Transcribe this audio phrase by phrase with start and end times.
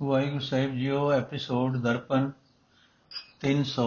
[0.00, 2.30] ਵਾਹਿਗੁਰੂ ਸਾਹਿਬ ਜੀਓ episode Darpan
[3.46, 3.82] 300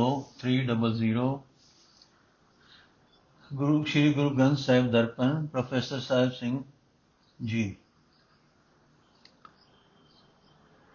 [3.51, 6.63] Guru Shri Guru Granth Sahib Darpan professor Sahib Singh
[7.44, 7.76] ji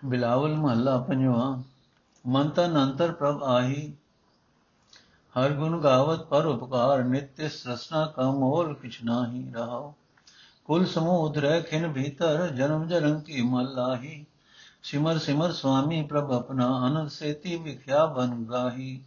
[0.04, 1.62] Bilawal ਮਹੱਲਾ ਪੰਜਵਾਂ
[2.26, 3.92] ਮਨ ਤਨ ਅੰਤਰ ਪ੍ਰਭ ਆਹੀ
[5.34, 9.94] ਹਰ ਗੁਣ ਗਾਵਤ ਪਰ ਉਪਕਾਰ ਨਿਤਿ ਰਸਨਾ ਕਾ ਮੋਲ ਕਿਛ ਨਾਹੀ ਰਹਾਓ
[10.64, 14.26] ਕੁਲ ਸਮੂਹ ਰਹਿ ਖਿਨ ਭੀਤਰ ਜਨਮ ਜਨਮ ਕੀ ਮਲ ਲਾਹੀ
[14.90, 19.04] ਸਿਮਰ ਸਿਮਰ ਸੁਆਮੀ ਪ੍ਰਭ ਆਪਣਾ ਅਨੰਦ ਸੇਤੀ ਵਿਖਿਆ ਬਨ ਗਾਹੀ।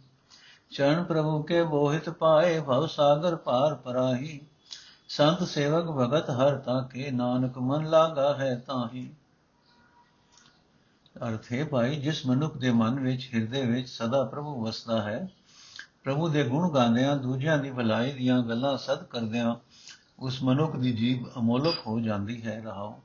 [0.70, 4.40] ਚਰਨ ਪ੍ਰਭੂ ਕੇ ਬੋਹਿਤ ਪਾਏ ਭਵ ਸਾਗਰ ਪਾਰ ਪਰਾਹੀ।
[5.08, 9.14] ਸੰਤ ਸੇਵਕ ਭਗਤ ਹਰ ਤਾਂ ਕੇ ਨਾਨਕ ਮਨ ਲਾਗਾ ਹੈ ਤਾਹੀ।
[11.28, 15.28] ਅਰਥ ਹੈ ਭਾਈ, ਜਿਸ ਮਨੁੱਖ ਦੇ ਮਨ ਵਿੱਚ, ਹਿਰਦੇ ਵਿੱਚ ਸਦਾ ਪ੍ਰਭੂ ਵਸਦਾ ਹੈ,
[16.04, 19.56] ਪ੍ਰਭੂ ਦੇ ਗੁਣ ਗਾਉਂਦਿਆਂ, ਦੂਜਿਆਂ ਦੀ ਭਲਾਈ ਦੀਆਂ ਗੱਲਾਂ ਸਦ ਕਰਦਿਆਂ,
[20.18, 23.00] ਉਸ ਮਨੁੱਖ ਦੀ ਜੀਬ ਅਮੋਲਕ ਹੋ ਜਾਂਦੀ ਹੈ, ਰਹਾਓ।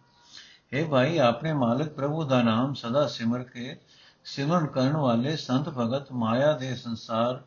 [0.73, 3.79] हे ਭਾਈ, ਆਪਣੇ ਮਾਲਕ ਪ੍ਰਭੂ ਦਾ ਨਾਮ ਸਦਾ ਸਿਮਰ ਕੇ
[4.23, 7.43] ਸਿਮਰਨ ਕਰਨ ਵਾਲੇ ਸੰਤ ਭਗਤ ਮਾਇਆ ਦੇ ਸੰਸਾਰ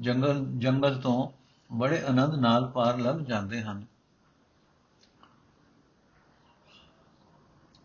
[0.00, 1.30] ਜੰਗਲ ਜੰਗਲ ਤੋਂ
[1.72, 3.84] ਬੜੇ ਆਨੰਦ ਨਾਲ ਪਾਰ ਲੱਗ ਜਾਂਦੇ ਹਨ।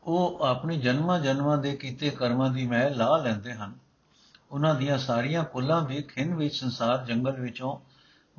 [0.03, 3.73] ਉਹ ਆਪਣੀ ਜਨਮਾਂ ਜਨਮਾਂ ਦੇ ਕੀਤੇ ਕਰਮਾਂ ਦੀ ਮਹਿ ਲਾ ਲੈਂਦੇ ਹਨ।
[4.51, 7.79] ਉਹਨਾਂ ਦੀਆਂ ਸਾਰੀਆਂ ਕੁੱਲਾਂ ਵੀ ਖਿੰਨ ਵਿੱਚ ਸੰਸਾਰ ਜੰਗਲ ਵਿੱਚੋਂ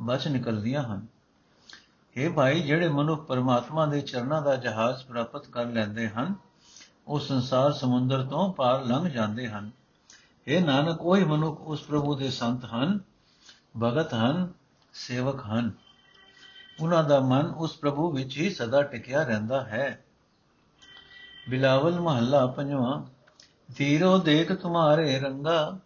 [0.01, 1.07] ਬਚ ਨਿਕਲਦੀਆਂ ਹਨ।
[2.19, 6.35] हे ਭਾਈ ਜਿਹੜੇ ਮਨੁੱਖ ਪਰਮਾਤਮਾ ਦੇ ਚਰਨਾਂ ਦਾ ਜਹਾਜ਼ ਪ੍ਰਾਪਤ ਕਰ ਲੈਂਦੇ ਹਨ,
[7.07, 9.71] ਉਹ ਸੰਸਾਰ ਸਮੁੰਦਰ ਤੋਂ ਪਾਰ ਲੰਘ ਜਾਂਦੇ ਹਨ।
[10.49, 13.01] हे ਨਾਨਕ, ਉਹੀ ਮਨੁੱਖ ਉਸ ਪ੍ਰਭੂ ਦੇ ਸੰਤ ਹਨ,
[13.83, 14.53] ਭਗਤ ਹਨ,
[14.93, 15.73] ਸੇਵਕ ਹਨ।
[16.81, 20.05] ਉਹਨਾਂ ਦਾ ਮਨ ਉਸ ਪ੍ਰਭੂ ਵਿੱਚ ਹੀ ਸਦਾ ਟਿਕਿਆ ਰਹਿੰਦਾ ਹੈ।
[21.51, 23.03] ਬਿਲਾਵਲ ਮਹੱਲਾ ਪੰਜਵਾਂ,
[23.77, 25.79] ਧੀਰੋ ਦੇਖ ਤੁਮਾਰੇ ਰੰਗਾ,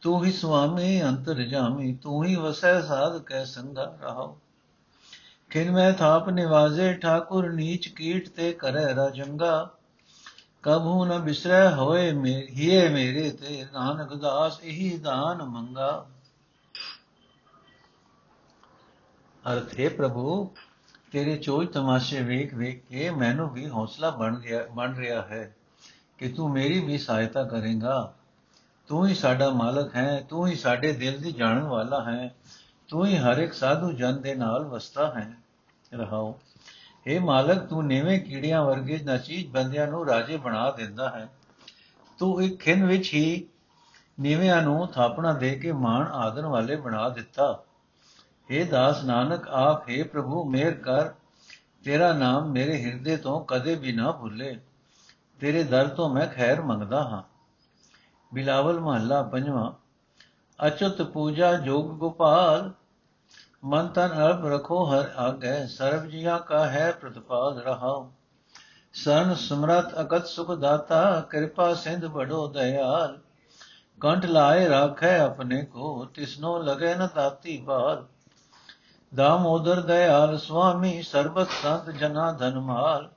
[0.00, 4.39] ਤੂੰ ਹੀ ਸੁਆਮੀ ਅੰਤਰ ਜਾਮੀ, ਤੂੰ ਹੀ ਵਸੈ ਸਾਧ ਕੈ ਸੰਗਾ ਰਹਾਓ
[5.50, 9.70] ਖਿਨ ਮੈਂ ਥਾਪ ਨਿਵਾਜ਼ੇ, ਠਾਕੁਰ ਨੀਚ ਕੀਟ ਤੇ ਕਰੈ ਰਾਜੰਗਾ।
[10.62, 16.06] ਕਬੂ ਨ ਬਿਸਰੈ ਹੋਏ ਮੇਰੀਏ ਮੇਰੇ ਤੇ ਨਾਨਕ ਦਾਸ, ਇਹੀ ਦਾਨ ਮੰਗਾ।
[19.52, 20.54] ਅਰਥ, ਹੈ ਪ੍ਰਭੂ,
[21.12, 25.56] ਤੇਰੇ ਚੋਜ ਤਮਾਸ਼ੇ ਵੇਖ ਵੇਖ ਕੇ ਮੈਨੂੰ ਵੀ ਹੌਸਲਾ ਬਣ ਗਿਆ, ਬਣ ਰਿਹਾ ਹੈ
[26.18, 28.14] ਕਿ ਤੂੰ ਮੇਰੀ ਵੀ ਸਹਾਇਤਾ ਕਰੇਗਾ।
[28.88, 32.34] ਤੂੰ ਹੀ ਸਾਡਾ ਮਾਲਕ ਹੈ, ਤੂੰ ਹੀ ਸਾਡੇ ਦਿਲ ਦੀ ਜਾਣਨ ਵਾਲਾ ਹੈ,
[32.88, 35.39] ਤੂੰ ਹੀ ਹਰ ਇੱਕ ਸਾਧੂ ਜਨ ਦੇ ਨਾਲ ਵਸਦਾ ਹੈ।
[35.93, 36.37] ਰਹਾਓ
[37.05, 41.27] हे ਮਾਲਕ ਤੂੰ ਨੇਵੇਂ ਕੀੜਿਆਂ ਵਰਗੇ ਨਚੀਜ ਬੰਦਿਆਂ ਨੂੰ ਰਾਜੇ ਬਣਾ ਦਿੰਦਾ ਹੈ
[42.19, 43.47] ਤੂੰ ਇੱਕ ਖਿੰਨ ਵਿੱਚ ਹੀ
[44.17, 47.47] ਨੀਵਿਆਂ ਨੂੰ ਥਾਪਣਾ ਦੇ ਕੇ ਮਾਣ ਆਦਰ ਵਾਲੇ ਬਣਾ ਦਿੱਤਾ
[48.49, 51.13] हे ਦਾਸ ਨਾਨਕ ਆਪ हे ਪ੍ਰਭੂ ਮੇਰ ਕਰ
[51.85, 54.55] ਤੇਰਾ ਨਾਮ ਮੇਰੇ ਹਿਰਦੇ ਤੋਂ ਕਦੇ ਵੀ ਨਾ ਭੁੱਲੇ
[55.39, 57.21] ਤੇਰੇ ਦਰ ਤੋਂ ਮੈਂ ਖੈਰ ਮੰਗਦਾ ਹਾਂ
[58.31, 59.71] ਬਿਲਾਵਲ ਮਹੱਲਾ ਪੰਜਵਾਂ
[60.59, 62.71] ਅਚੁੱਤ ਪੂਜਾ ਜੋਗ ਗੋਪਾਲ
[63.64, 68.10] ਮਨ ਤਨ ਅਰਬ ਰਖੋ ਹਰ ਆਗੈ, ਸਰਬ ਜੀਆਂ ਕਾ ਹੈ ਪ੍ਰਤਪਾਲ ਰਹਾਉ।
[68.92, 73.18] ਸਰਨ ਸਮਰਤ ਅਕਤ ਸੁਖ ਦਾਤਾ, ਕਿਰਪਾ ਸਿੰਧ ਬੜੋ ਦਇਆਲ।
[74.00, 78.06] ਕੰਠ ਲਾਏ ਰਾਖੈ ਆਪਣੇ ਕੋ, ਤਿਸਨੋ ਲਗੇ ਨ ਤਾਤੀ ਬਾਲ
[79.14, 83.10] ਦਾਮੋਦਰ ਦਇਆਲ ਸੁਆਮੀ, ਸਰਬਤ ਸੰਤ ਜਨਾ ਧਨ ਮਾਲ।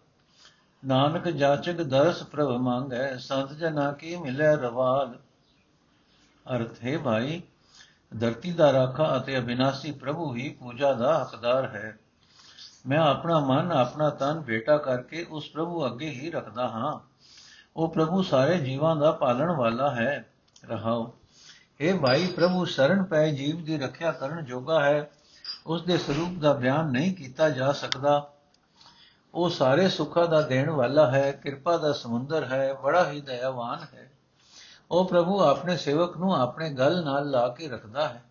[0.85, 5.13] ਨਾਨਕ ਜਾਚਕ ਦਰਸ ਪ੍ਰਭ ਮੰਗੈ, ਸੰਤ ਜਨਾ ਕੀ ਮਿਲੇ ਰਵਾਲ।
[6.55, 7.41] ਅਰਥ ਹੈ ਭਾਈ
[8.19, 11.99] ਧਰਤੀ ਦਾ ਰਾਖਾ ਅਤੇ ਅਬਿਨਾਸੀ ਪ੍ਰਭੂ ਹੀ ਪੂਜਾ ਦਾ ਹੱਕਦਾਰ ਹੈ।
[12.87, 16.99] ਮੈਂ ਆਪਣਾ ਮਨ, ਆਪਣਾ ਤਨ ਭੇਟਾ ਕਰਕੇ ਉਸ ਪ੍ਰਭੂ ਅੱਗੇ ਹੀ ਰੱਖਦਾ ਹਾਂ।
[17.77, 20.29] ਉਹ ਪ੍ਰਭੂ ਸਾਰੇ ਜੀਵਾਂ ਦਾ ਪਾਲਣ ਵਾਲਾ ਹੈ।
[20.65, 21.13] ਰਹਾਓ।
[21.79, 25.09] ਇਹ ਭਾਈ ਪ੍ਰਭੂ, ਸ਼ਰਨ ਪੈ ਜੀਵ ਦੀ ਰੱਖਿਆ ਕਰਨ ਜੋਗਾ ਹੈ।
[25.67, 28.29] ਉਸ ਦੇ ਸਰੂਪ ਦਾ ਬਿਆਨ ਨਹੀਂ ਕੀਤਾ ਜਾ ਸਕਦਾ।
[29.33, 34.02] ਉਹ ਸਾਰੇ ਸੁੱਖਾਂ ਦਾ ਦੇਣ ਵਾਲਾ ਹੈ, ਕਿਰਪਾ ਦਾ ਸਮੁੰਦਰ ਹੈ, ਬੜਾ ਹੀ ਦਇਆਵਾਨ ਹੈ।
[34.91, 38.23] ਉਹ ਪ੍ਰਭੂ ਆਪਣੇ ਸੇਵਕ ਨੂੰ ਆਪਣੇ ਗਲ ਨਾਲ ਲਾ ਕੇ ਰੱਖਦਾ ਹੈ।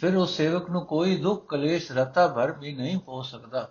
[0.00, 3.68] ਫਿਰ ਉਸ ਸੇਵਕ ਨੂੰ ਕੋਈ ਦੁੱਖ ਕਲੇਸ਼ ਰਤਾ ਭਰ ਵੀ ਨਹੀਂ ਪੋ ਸਕਦਾ।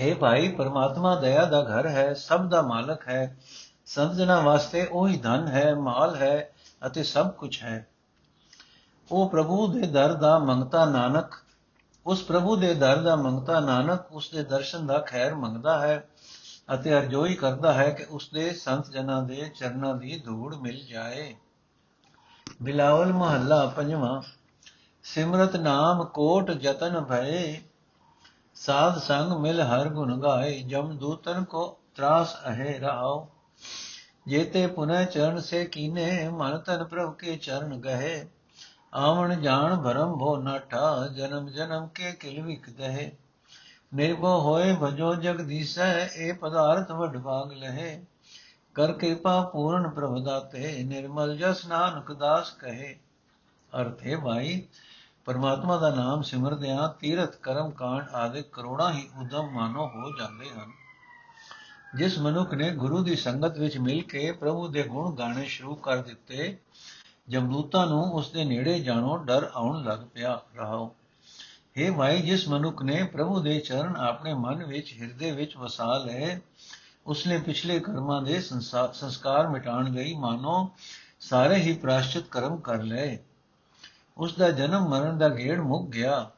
[0.00, 3.38] ਹੈ ਭਾਈ, ਪਰਮਾਤਮਾ ਦਇਆ ਦਾ ਘਰ ਹੈ, ਸਭ ਦਾ ਮਾਲਕ ਹੈ।
[3.86, 6.52] ਸੰਤ ਜਨਾਂ ਵਾਸਤੇ ਉਹੀ ਧਨ ਹੈ, ਮਾਲ ਹੈ
[6.86, 7.86] ਅਤੇ ਸਭ ਕੁਝ ਹੈ।
[9.12, 11.34] ਉਹ ਪ੍ਰਭੂ ਦੇ ਦਰ ਦਾ ਮੰਗਤਾ ਨਾਨਕ,
[12.06, 16.08] ਉਸ ਪ੍ਰਭੂ ਦੇ ਦਰ ਦਾ ਮੰਗਤਾ ਨਾਨਕ, ਉਸ ਦੇ ਦਰਸ਼ਨ ਦਾ ਖੈਰ ਮੰਗਦਾ ਹੈ।
[16.74, 21.34] ਅਤੇ ਅਰਜ਼ੋਈ ਕਰਦਾ ਹੈ ਕਿ ਉਸ ਦੇ ਸੰਤ ਜਨਾਂ ਦੇ ਚਰਨਾਂ ਦੀ ਧੂੜ ਮਿਲ ਜਾਏ।
[22.62, 24.20] ਬਿਲਾਵਲ ਮਹੱਲਾ ਪੰਜਵਾਂ,
[25.02, 27.60] ਸਿਮਰਤ ਨਾਮ ਕੋਟ ਜਤਨ ਭਏ,
[28.54, 33.28] ਸਾਧ ਸੰਗ ਮਿਲ ਹਰ ਗੁਣ ਗਾਏ, ਜਮ ਦੂਤਨ ਕੋ ਤਰਾਸ ਅਹੇ ਰਾਓ।
[34.28, 38.28] ਜੇਤੇ ਪੁਨः ਚਰਨ ਸੇ ਕੀਨੇ, ਮਨ ਤਨ ਪ੍ਰਭ ਕੇ ਚਰਨ ਗਏ
[38.94, 43.10] ਆਵਣ ਜਾਣ ਭਰਮ ਭੋ ਨਾਠਾ ਜਨਮ ਜਨਮ ਕੇ ਕਿਲ ਵਿਕ ਦਹੇ।
[43.94, 48.04] ਨਿਰਭਉ ਹੋਏ ਭਜੋ ਜਗਦੀਸੈ ਇਹ ਪਦਾਰਥ ਵਡ ਭਾਗ ਲਹੇ।
[48.74, 52.98] ਕਰ ਕਿਰਪਾ ਪੂਰਨ ਪ੍ਰਭ ਦਾਤੇ, ਨਿਰਮਲ ਜਸ ਨਾਨਕ ਦਾਸ ਕਹੇ।
[53.80, 54.62] ਅਰਥੇ ਭਾਈ,
[55.24, 60.72] ਪਰਮਾਤਮਾ ਦਾ ਨਾਮ ਸਿਮਰਦਿਆਂ ਤੀਰਥ ਕਰਮ ਕਾਂਡ ਆਦਿ ਕਰੋੜਾਂ ਹੀ ਉਦਮ ਮਾਨੋ ਹੋ ਜਾਂਦੇ ਹਨ।
[61.96, 65.96] ਜਿਸ ਮਨੁੱਖ ਨੇ ਗੁਰੂ ਦੀ ਸੰਗਤ ਵਿੱਚ ਮਿਲ ਕੇ ਪ੍ਰਭੂ ਦੇ ਗੁਣ ਗਾਣੇ ਸ਼ੁਰੂ ਕਰ
[65.96, 66.58] ਦਿੱਤੇ,
[67.28, 70.94] ਜਮਦੂਤਾਂ ਨੂੰ ਉਸ ਦੇ ਨੇੜੇ ਜਾਣੋਂ ਡਰ ਆਉਣ ਲੱਗ ਪਿਆ। ਰਹਾਓ।
[71.78, 76.40] हे ਭਾਈ, ਜਿਸ ਮਨੁੱਖ ਨੇ ਪ੍ਰਭੂ ਦੇ ਚਰਨ ਆਪਣੇ ਮਨ ਵਿੱਚ, ਹਿਰਦੇ ਵਿੱਚ ਵਸਾ ਲਏ,
[77.06, 78.40] ਉਸਨੇ ਪਿਛਲੇ ਕਰਮਾਂ ਦੇ
[78.92, 80.70] ਸੰਸਕਾਰ ਮਿਟਾਉਣ ਲਈ ਮਾਨੋ
[81.20, 83.18] ਸਾਰੇ ਹੀ ਪ੍ਰਾਸ਼ਚਿਤ ਕਰਮ ਕਰ ਲਏ।
[84.16, 86.30] ਉਸ ਦਾ ਜਨਮ ਮਰਨ ਦਾ ਗੇੜ ਮੁੱਕ ਗਿਆ।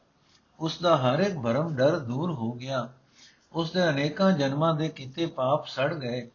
[0.61, 2.89] ਉਸ ਦਾ ਹਰ ਇੱਕ ਭਰਮ ਡਰ ਦੂਰ ਹੋ ਗਿਆ।
[3.53, 6.31] ਉਸ ਦੇ ਅਨੇਕਾਂ ਜਨਮਾਂ ਦੇ ਕੀਤੇ ਪਾਪ ਸੜ ਗਏ।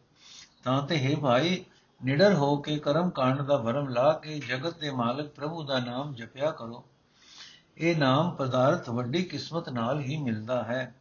[0.64, 1.64] ਤਾਂ ਤੇ ਹੈ ਭਾਈ,
[2.04, 6.14] ਨਿਡਰ ਹੋ ਕੇ ਕਰਮ ਕਾਂਡ ਦਾ ਭਰਮ ਲਾ ਕੇ ਜਗਤ ਦੇ ਮਾਲਕ ਪ੍ਰਭੂ ਦਾ ਨਾਮ
[6.14, 6.84] ਜਪਿਆ ਕਰੋ।
[7.78, 10.94] ਇਹ ਨਾਮ ਪਦਾਰਥ ਵੱਡੀ ਕਿਸਮਤ ਨਾਲ ਹੀ ਮਿਲਦਾ ਹੈ।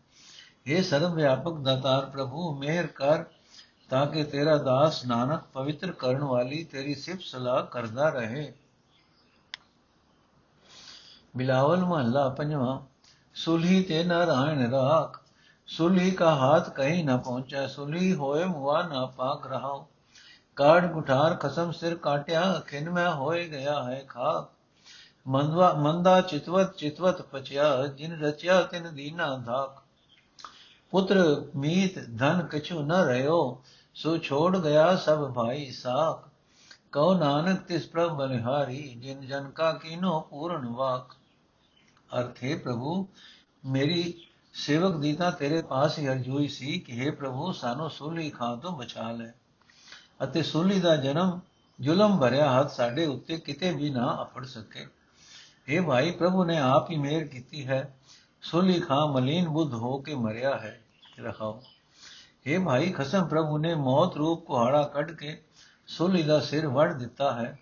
[0.67, 3.23] ਇਹ ਸਰਵ ਵਿਆਪਕ ਦਾਤਾਰ ਪ੍ਰਭੂ, ਮਿਹਰ ਕਰ
[3.89, 8.53] ਤਾਂ ਕਿ ਤੇਰਾ ਦਾਸ ਨਾਨਕ ਪਵਿੱਤਰ ਕਰਨ ਵਾਲੀ ਤੇਰੀ ਸਿਫਤ ਸਲਾਹ ਕਰਦਾ ਰਹੇ।
[11.37, 12.79] ਬਿਲਾਵਲ ਮਹੱਲਾ ਪੰਜਵਾਂ,
[13.33, 15.21] ਸੁਲਹੀ ਤੇ ਨਾਰਾਇਣ ਰਾਖ,
[15.67, 19.85] ਸੁਲਹੀ ਕਾ ਹਾਥ ਕਹੀਂ ਨਾ ਪਹੁੰਚਾ, ਸੁਲਹੀ ਹੋਏ ਮੁਆ ਨਾ ਪਾਕ ਰਹਾਉ।
[20.55, 24.47] ਕਾੜ ਗੁਠਾਰ ਖਸਮ ਸਿਰ ਕਾਟਿਆ, ਖਿਨ ਮੈਂ ਹੋਏ ਗਿਆ ਹੈ ਖਾ
[25.27, 29.83] ਮੰਦਵਾ ਮੰਦਾ ਚਿਤਵਤ ਚਿਤਵਤ ਪਚਿਆ, ਜਿਨ ਰਚਿਆ ਤਿਨ ਦੀਨਾ ਧਾਕ।
[30.91, 33.63] ਪੁੱਤਰ ਮੀਤ ਧਨ ਕਛੂ ਨ ਰਹਿਓ
[33.95, 36.29] ਸੋ ਛੋੜ ਗਿਆ ਸਭ ਭਾਈ ਸਾਖ।
[36.91, 41.15] ਕਉ ਨਾਨਕ ਤਿਸ ਪ੍ਰਭ ਬਲਿਹਾਰੀ ਜਿਨ ਜਨ ਕਾ ਕੀਨੋ ਪੂਰਨ ਵਾਕ।
[42.19, 43.07] ਅਰਥੇ ਪ੍ਰਭੂ,
[43.65, 48.57] ਮੇਰੀ ਸੇਵਕ ਦੀ ਤਾਂ ਤੇਰੇ ਪਾਸ ਹੀ ਅਰਜ਼ੋਈ ਸੀ ਕਿ हे ਪ੍ਰਭੂ, ਸਾਨੂੰ ਸੁਲੀ ਖਾਂ
[48.57, 49.31] ਤੋਂ ਬਚਾ ਲੈ।
[50.23, 51.39] ਅਤੇ ਸੁਲੀ ਦਾ ਜਨਮ
[51.81, 54.96] ਜ਼ੁਲਮ ਭਰਿਆ ਹੱਥ ਸਾਡੇ ਉੱਤੇ ਕਿਤੇ ਵੀ ਨਾ ਅਫੜ ਸਕੇ।
[55.73, 57.97] हे ਭਾਈ, ਪ੍ਰਭੂ ਨੇ ਆਪ ਹੀ ਮਿਹਰ ਕੀਤੀ ਹੈ।
[58.41, 60.81] ਸੋਲੀ ਖਾਂ ਮਲੀਨ ਬੁੱਧ ਹੋ ਕੇ ਮਰਿਆ ਹੈ।
[61.19, 61.63] ਰਹਾਓ।
[62.47, 65.43] हे ਭਾਈ, ਖਸਮ ਪ੍ਰਭੂ ਨੇ ਮੌਤ ਰੂਪ ਕੁਹਾੜਾ ਕੱਢ ਕੇ
[65.87, 67.59] ਸੁਲੀ ਦਾ ਸਿਰ ਵੜ ਦਿੱਤਾ ਹੈ।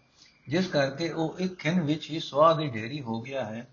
[0.48, 3.68] ਜਿਸ ਕਰਕੇ ਉਹ ਇੱਕ ਖਿੰ ਵਿੱਚ ਹੀ ਸਵਾਦ ਦੀ ਢੇਰੀ ਹੋ ਗਿਆ ਹੈ।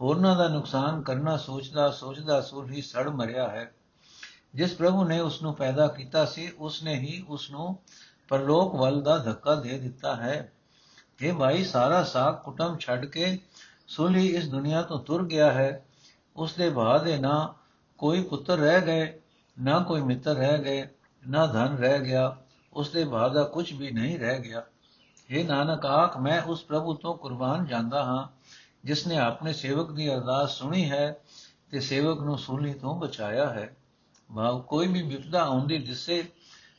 [0.00, 3.74] ਹੋਰਨਾਂ ਦਾ ਨੁਕਸਾਨ ਕਰਨਾ ਸੋਚਦਾ ਸੋਚਦਾ ਸੁਰ ਹੀ ਸੜ ਮਰਿਆ ਹੈ।
[4.54, 7.78] ਜਿਸ ਪ੍ਰਭੂ ਨੇ ਉਸ ਨੂੰ ਪੈਦਾ ਕੀਤਾ ਸੀ ਉਸ ਨੇ ਹੀ ਉਸ ਨੂੰ
[8.28, 10.52] ਪਰਲੋਕ ਵੱਲ ਦਾ ਧੱਕਾ ਦੇ ਦਿੱਤਾ ਹੈ।
[11.20, 13.38] ਇਹ ਭਾਈ, ਸਾਰਾ ਸਾਖ ਕੁਟਮ ਛੱਡ ਕੇ
[13.86, 15.86] ਸੁਲੀ ਇਸ ਦੁਨੀਆ ਤੋਂ ਤੁਰ ਗਿਆ ਹੈ।
[16.36, 17.54] ਉਸ ਦੇ ਬਾਅਦ ਇਹ ਨਾ
[17.98, 19.20] ਕੋਈ ਪੁੱਤਰ ਰਹਿ ਗਏ,
[19.60, 20.88] ਨਾ ਕੋਈ ਮਿੱਤਰ ਰਹਿ ਗਏ,
[21.28, 22.36] ਨਾ ਧਨ ਰਹਿ ਗਿਆ।
[22.72, 24.62] ਉਸ ਦੇ ਬਾਅਦ ਦਾ ਕੁਝ ਵੀ ਨਹੀਂ ਰਹਿ ਗਿਆ।
[25.30, 28.28] ਇਹ ਨਾਨਕ, ਆਖ, ਮੈਂ ਉਸ ਪ੍ਰਭੂ ਤੋਂ ਕੁਰਬਾਨ ਜਾਂਦਾ ਹਾਂ
[28.84, 31.16] ਜਿਸ ਨੇ ਆਪਣੇ ਸੇਵਕ ਦੀ ਅਰਦਾਸ ਸੁਣੀ ਹੈ
[31.70, 33.76] ਤੇ ਸੇਵਕ ਨੂੰ ਸੂਲੀ ਤੋਂ ਬਚਾਇਆ ਹੈ।
[34.36, 36.32] ਭਾਵ ਕੋਈ ਵੀ ਵਿਪਦਾ ਆਉਂਦੀ ਦਿਸੇ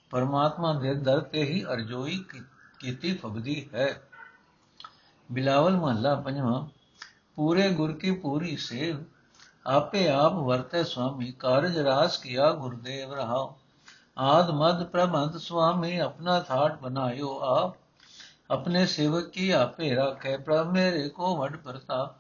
[0.10, 2.26] ਪਰਮਾਤਮਾ ਦੇ ਦਰ ਤੇ ਹੀ ਅਰਜ਼ੋਈ
[2.80, 4.04] ਕੀਤੀ ਫਬਦੀ ਹੈ।
[5.32, 6.83] ਬਿਲਾਵਲ ਮਹੱਲਾ ਪੰਜਵਾਂ
[7.36, 9.04] ਪੂਰੇ ਗੁਰ ਕੀ ਪੂਰੀ ਸੇਵ,
[9.68, 13.54] ਆਪੇ ਆਪ ਵਰਤੇ ਸੁਆਮੀ, ਕਾਰਜ ਰਾਸ ਕੀਆ ਗੁਰਦੇਵ ਰਹਾਉ।
[14.18, 17.78] ਆਦ ਮਦ ਪ੍ਰਮੰਤ ਸੁਆਮੀ, ਆਪਣਾ ਥਾਟ ਬਨਾਇਓ ਆਪ।
[18.52, 22.16] ਆਪਣੇ ਸੇਵਕ ਕੀ ਆਪੇ ਰੱਖੇ, ਪ੍ਰਭ ਮੇਰੇ ਕੋ ਵਡ ਪ੍ਰਤਾਪ।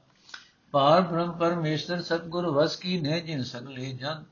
[0.71, 4.23] ਪਾਰ ਬ੍ਰਹਮ ਪਰਮੇਸ਼ਰ, ਸਤਗੁਰ ਵਸ ਕੀ ਨੇ ਜਿਨ ਸਗਲੇ ਜਨ।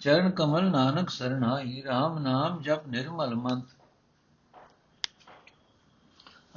[0.00, 3.64] ਚਰਨ ਕਮਲ ਨਾਨਕ ਸਰਣਾਈ RAM ਨਾਮ ਜਪ ਨਿਰਮਲ ਮੰਤ।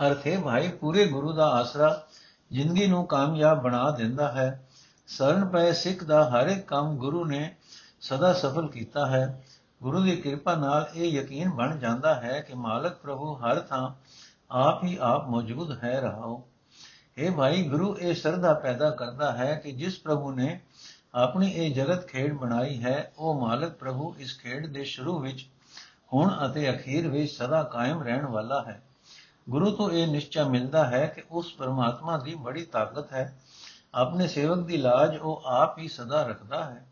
[0.07, 2.07] ਅਰਥੇ ਭਾਈ, ਪੂਰੇ ਗੁਰੂ ਦਾ ਆਸਰਾ
[2.51, 4.67] ਜ਼ਿੰਦਗੀ ਨੂੰ ਕਾਮਯਾਬ ਬਣਾ ਦਿੰਦਾ ਹੈ।
[5.07, 7.55] ਸਰਨ ਪਏ ਸਿੱਖ ਦਾ ਹਰ ਇੱਕ ਕੰਮ ਗੁਰੂ ਨੇ
[8.01, 9.43] ਸਦਾ ਸਫਲ ਕੀਤਾ ਹੈ।
[9.83, 13.89] ਗੁਰੂ ਦੀ ਕਿਰਪਾ ਨਾਲ ਇਹ ਯਕੀਨ ਬਣ ਜਾਂਦਾ ਹੈ ਕਿ ਮਾਲਕ ਪ੍ਰਭੂ ਹਰ ਥਾਂ
[14.51, 16.43] ਆਪ ਹੀ ਆਪ ਮੌਜੂਦ ਹੈ ਰਹਾਓ
[17.17, 20.59] ਇਹ ਭਾਈ, ਗੁਰੂ ਇਹ ਸਰਦਾ ਪੈਦਾ ਕਰਦਾ ਹੈ ਕਿ ਜਿਸ ਪ੍ਰਭੂ ਨੇ
[21.15, 25.47] ਆਪਣੀ ਇਹ ਜਗਤ ਖੇਡ ਬਣਾਈ ਹੈ, ਉਹ ਮਾਲਕ ਪ੍ਰਭੂ ਇਸ ਖੇਡ ਦੇ ਸ਼ੁਰੂ ਵਿੱਚ,
[26.13, 28.81] ਹੁਣ ਅਤੇ ਅਖੀਰ ਵਿੱਚ ਸਦਾ ਕਾਇਮ ਰਹਿਣ ਵਾਲਾ ਹੈ।
[29.49, 33.41] ਗੁਰੂ ਤੋਂ ਇਹ ਨਿਸ਼ਚੈ ਮਿਲਦਾ ਹੈ ਕਿ ਉਸ ਪਰਮਾਤਮਾ ਦੀ ਬੜੀ ਤਾਕਤ ਹੈ।
[33.95, 36.87] ਆਪਣੇ ਸੇਵਕ ਦੀ ਲਾਜ ਉਹ ਆਪ ਹੀ ਸਦਾ ਰੱਖਦਾ ਹੈ।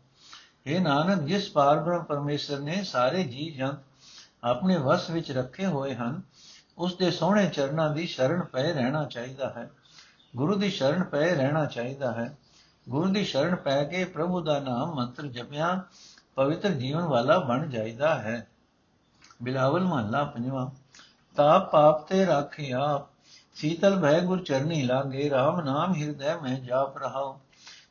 [0.66, 3.78] ਇਹ ਨਾਨਕ, ਜਿਸ ਪਾਰਬ੍ਰਹਮ ਪਰਮੇਸ਼ਰ ਨੇ ਸਾਰੇ ਜੀ ਜੰਤ
[4.44, 6.22] ਆਪਣੇ ਵਸ ਵਿੱਚ ਰੱਖੇ ਹੋਏ ਹਨ,
[6.78, 9.70] ਉਸ ਦੇ ਸੋਹਣੇ ਚਰਨਾਂ ਦੀ ਸ਼ਰਨ ਪਏ ਰਹਿਣਾ ਚਾਹੀਦਾ ਹੈ।
[10.36, 12.38] ਗੁਰੂ ਦੀ ਸ਼ਰਨ ਪਏ ਰਹਿਣਾ ਚਾਹੀਦਾ ਹੈ।
[12.88, 15.82] ਗੁਰੂ ਦੀ ਸ਼ਰਨ ਪੈ ਕੇ ਪ੍ਰਭੂ ਦਾ ਨਾਮ ਮੰਤਰ ਜਪਿਆ,
[16.34, 18.46] ਪਵਿੱਤਰ ਜੀਵਨ ਵਾਲਾ ਬਣ ਜਾਈਦਾ ਹੈ।
[19.42, 20.70] ਬਿਲਾਵਲ ਮਹੱਲਾ ਪੰਜਵਾਂ।
[21.40, 23.06] ਤਾਪ ਪਾਪ ਤੇ ਰਾਖਿਆ।
[23.54, 27.32] ਸੀਤਲ ਭੈ ਗੁਰ ਚਰਨੀ ਲਾਗੇ RAM ਨਾਮ ਹਿਰਦੈ ਮੈਂ ਜਾਪ ਰਹਾਉ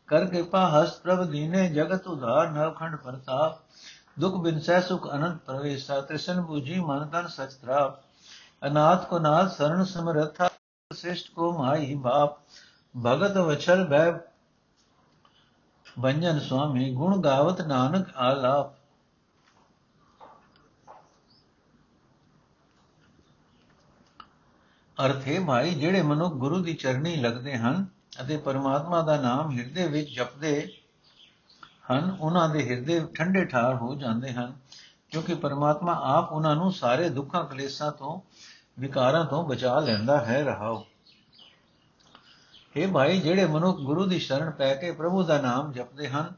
[0.08, 3.58] ਕਰ ਕਿਰਪਾ ਹਸ ਪ੍ਰਭ ਦੀਨੇ, ਜਗਤ ਉਧਾਰ ਨਰਖੰਡ ਪ੍ਰਤਾਪ।
[4.20, 8.02] ਦੁਖ ਬਿਨਸੈ ਸੁਖ ਅਨੰਤ ਪ੍ਰਵੇਸ਼ਾ, ਤ੍ਰਿਸ਼ਨ 부ਜੀ ਮਨ ਤਨ ਸਚਤਰਾ
[8.68, 10.50] ਅਨਾਥ ਕੋ ਨਾਥ ਸਰਣ ਸਮਰਥਾ
[10.94, 12.40] ਸਿਸ਼ਟ ਕੋ ਮਾਈ ਬਾਪ।
[13.06, 14.12] ਭਗਤ ਵਛਲ ਭੈ
[16.00, 18.79] ਬੰਜਨ ਸੁਆਮੀ, ਗੁਣ ਗਾਵਤ ਨਾਨਕ ਆਲਾਪ।
[25.06, 27.86] ਅਰਥ ਹੈ ਭਾਈ, ਜਿਹੜੇ ਮਨੁੱਖ ਗੁਰੂ ਦੀ ਚਰਣੀ ਲੱਗਦੇ ਹਨ
[28.22, 30.72] ਅਤੇ ਪਰਮਾਤਮਾ ਦਾ ਨਾਮ ਹਿਰਦੇ ਵਿੱਚ ਜਪਦੇ
[31.92, 34.54] ਹਨ, ਉਹਨਾਂ ਦੇ ਹਿਰਦੇ ਠੰਡੇ ਠਾਰ ਹੋ ਜਾਂਦੇ ਹਨ,
[35.10, 38.22] ਕਿਉਂਕਿ ਪਰਮਾਤਮਾ ਆਪ ਉਹਨਾਂ ਨੂੰ ਸਾਰੇ ਦੁੱਖਾਂ, ਕਲੇਸ਼ਾਂ ਤੋਂ,
[38.80, 40.86] ਵਿਕਾਰਾਂ ਤੋਂ ਬਚਾ ਲੈਂਦਾ ਹੈ, ਰਹਾਓ।
[42.76, 46.34] ਇਹ ਭਾਈ, ਜਿਹੜੇ ਮਨੁੱਖ ਗੁਰੂ ਦੀ ਸ਼ਰਨ ਪੈ ਕੇ ਪ੍ਰਭੂ ਦਾ ਨਾਮ ਜਪਦੇ ਹਨ,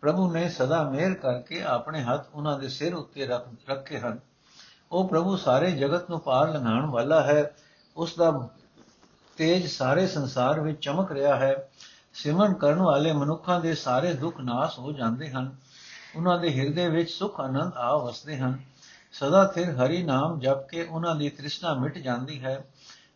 [0.00, 4.18] ਪ੍ਰਭੂ ਨੇ ਸਦਾ ਮਿਹਰ ਕਰਕੇ ਆਪਣੇ ਹੱਥ ਉਹਨਾਂ ਦੇ ਸਿਰ ਉੱਤੇ ਰੱਖ, ਰੱਖੇ ਹਨ।
[4.92, 7.54] ਉਹ ਪ੍ਰਭੂ ਸਾਰੇ ਜਗਤ ਨੂੰ ਪਾਰ ਲੰਘਾਉਣ ਵਾਲਾ ਹੈ
[7.96, 8.48] ਉਸ ਦਾ
[9.36, 11.70] ਤੇਜ ਸਾਰੇ ਸੰਸਾਰ ਵਿੱਚ ਚਮਕ ਰਿਹਾ ਹੈ।
[12.14, 15.56] ਸਿਮਰਨ ਕਰਨ ਵਾਲੇ ਮਨੁੱਖਾਂ ਦੇ ਸਾਰੇ ਦੁੱਖ ਨਾਸ ਹੋ ਜਾਂਦੇ ਹਨ।
[16.16, 18.58] ਉਹਨਾਂ ਦੇ ਹਿਰਦੇ ਵਿੱਚ ਸੁਖ ਆਨੰਦ ਆ ਵਸਦੇ ਹਨ।
[19.12, 22.64] ਸਦਾ ਸਿਰ ਹਰੀ ਨਾਮ ਜਪ ਕੇ ਉਹਨਾਂ ਦੀ ਤ੍ਰਿਸ਼ਨਾ ਮਿਟ ਜਾਂਦੀ ਹੈ।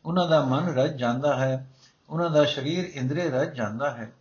[0.04, 1.70] ਉਹਨਾਂ ਦਾ ਮਨ ਰਜ ਜਾਂਦਾ ਹੈ।
[2.10, 4.12] ਉਹਨਾਂ ਦਾ ਸਰੀਰ ਇੰਦਰੇ ਰਜ ਜਾਂਦਾ ਹੈ।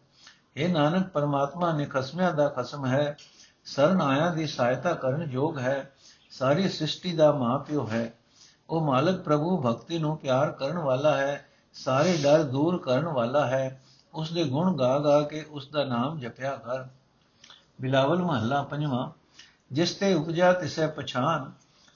[0.57, 3.17] ਇਹ ਨਾਨਕ, ਪਰਮਾਤਮਾ ਨੇ ਖਸਮਿਆਂ ਦਾ ਖਸਮ ਹੈ।
[3.65, 5.91] ਸਰਨ ਆਇਆ ਦੀ ਸਹਾਇਤਾ ਕਰਨ ਯੋਗ ਹੈ।
[6.31, 8.13] ਸਾਰੀ ਸ੍ਰਿਸ਼ਟੀ ਦਾ ਮਾਪਿਓ ਹੈ।
[8.69, 13.81] ਉਹ ਮਾਲਕ ਪ੍ਰਭੂ ਭਗਤੀ ਨੂੰ ਪਿਆਰ ਕਰਨ ਵਾਲਾ ਹੈ, ਸਾਰੇ ਡਰ ਦੂਰ ਕਰਨ ਵਾਲਾ ਹੈ।
[14.13, 16.85] ਉਸ ਦੇ ਗੁਣ ਗਾ ਗਾ ਕੇ ਉਸ ਦਾ ਨਾਮ ਜਪਿਆ ਕਰ।
[17.81, 19.09] ਬਿਲਾਵਲ ਮਹੱਲਾ ਪੰਜਵਾਂ,
[19.71, 21.51] ਜਿਸ ਤੇ ਉਪਜਾ ਤਿਸੈ ਪਛਾਨ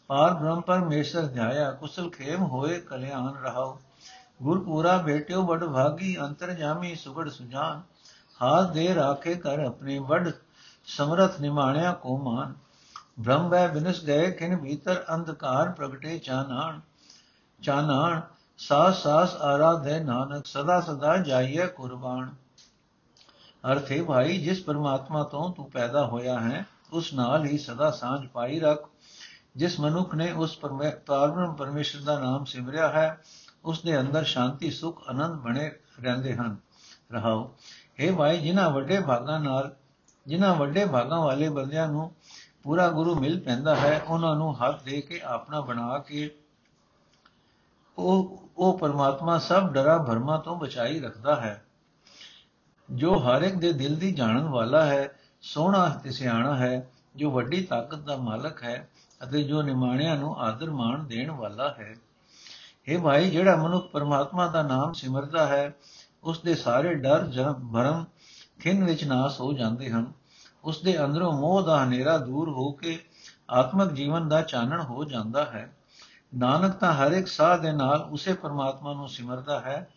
[0.07, 3.79] ਪਾਰ ਬ੍ਰਹਮ ਪਰਮੇਸ਼ਰ ਧਿਆਇਆ, ਕੁਸਲ ਖੇਮ ਹੋਏ ਕਲਿਆਣ ਰਹਾਓ
[4.41, 7.81] ਗੁਰ ਪੂਰਾ ਭੇਟਿਓ ਬੜ ਭਾਗੀ, ਅੰਤਰ ਜਾਮੀ ਸੁਗੜ ਸੁਜਾਨ।
[8.41, 10.31] ਹਾਥ ਦੇ ਰਾਖੇ ਕਰ ਆਪਣੇ ਵੱਡ,
[10.85, 12.53] ਸਮਰਥ ਨਿਮਾਣਿਆ ਕੋ ਮਾਨ।
[13.21, 16.79] ਬ੍ਰਹਮ ਵੈ ਬਿਨਸ ਗਏ ਕਿਨ ਭੀਤਰ ਅੰਧਕਾਰ ਪ੍ਰਗਟੇ ਚਾਨਾਣ।
[17.61, 18.21] ਚਾਨਾਣ,
[18.57, 22.35] ਸਾਸ ਸਾਸ ਆਰਾਧੇ ਨਾਨਕ, ਸਦਾ ਸਦਾ ਜਾਈਏ ਕੁਰਬਾਨ।
[23.71, 28.59] ਅਰਥੇ ਭਾਈ, ਜਿਸ ਪਰਮਾਤਮਾ ਤੋਂ ਤੂੰ ਪੈਦਾ ਹੋਇਆ ਹੈ, ਉਸ ਨਾਲ ਹੀ ਸਦਾ ਸਾਂਝ ਪਾਈ
[28.59, 28.89] ਰੱਖ।
[29.55, 33.21] ਜਿਸ ਮਨੁੱਖ ਨੇ ਉਸ ਪਰਮੇਸ਼ਰ ਪਰਮੇਸ਼ਰ ਦਾ ਨਾਮ ਸਿਮਰਿਆ ਹੈ,
[33.65, 35.71] ਉਸ ਦੇ ਅੰਦਰ ਸ਼ਾਂਤੀ, ਸੁਖ, ਆਨੰਦ ਬਣੇ
[36.01, 36.57] ਰਹਿੰਦੇ ਹਨ।
[37.11, 37.55] ਰਹਾਓ।
[37.97, 39.75] ਇਹ ਭਾਈ, ਜਿਨ੍ਹਾਂ ਵੱਡੇ ਭਾਗਾਂ ਨਾਲ,
[40.27, 42.11] ਜਿਨ੍ਹਾਂ ਵੱਡੇ ਭਾਗਾਂ ਵਾਲੇ ਬੰਦਿਆਂ ਨੂੰ
[42.63, 46.31] ਪੂਰਾ ਗੁਰੂ ਮਿਲ ਪੈਂਦਾ ਹੈ, ਉਹਨਾਂ ਨੂੰ ਹੱਥ ਦੇ ਕੇ ਆਪਣਾ ਬਣਾ ਕੇ
[47.97, 51.65] ਉਹ ਉਹ ਪਰਮਾਤਮਾ ਸਭ ਡਰਾ ਭਰਮਾ ਤੋਂ ਬਚਾਈ ਰੱਖਦਾ ਹੈ।
[52.91, 57.63] ਜੋ ਹਰ ਇੱਕ ਦੇ ਦਿਲ ਦੀ ਜਾਣਨ ਵਾਲਾ ਹੈ, ਸੋਹਣਾ ਤੇ ਸਿਆਣਾ ਹੈ, ਜੋ ਵੱਡੀ
[57.63, 58.89] ਤਾਕਤ ਦਾ ਮਾਲਕ ਹੈ
[59.23, 61.95] ਅਤੇ ਜੋ ਨਿਮਾਣਿਆਂ ਨੂੰ ਆਦਰ ਮਾਣ ਦੇਣ ਵਾਲਾ ਹੈ।
[62.87, 65.75] ਇਹ ਭਾਈ, ਜਿਹੜਾ ਮਨੁੱਖ ਪਰਮਾਤਮਾ ਦਾ ਨਾਮ ਸਿਮਰਦਾ ਹੈ
[66.23, 68.05] ਉਸ ਦੇ ਸਾਰੇ ਡਰ ਜਾਂ ਭਰਮ
[68.59, 70.18] ਖਿੰਨ ਵਿੱਚ ਨਾਸ ਹੋ ਜਾਂਦੇ ਹਨ।
[70.63, 72.99] ਉਸ ਦੇ ਅੰਦਰੋਂ ਮੋਹ ਦਾ ਹਨੇਰਾ ਦੂਰ ਹੋ ਕੇ
[73.49, 75.77] ਆਤਮਿਕ ਜੀਵਨ ਦਾ ਚਾਨਣ ਹੋ ਜਾਂਦਾ ਹੈ।
[76.35, 79.87] ਨਾਨਕ ਤਾਂ ਹਰ ਇੱਕ ਸਾਹ ਦੇ ਨਾਲ ਉਸੇ ਪਰਮਾਤਮਾ ਨੂੰ ਸਿਮਰਦਾ ਹੈ।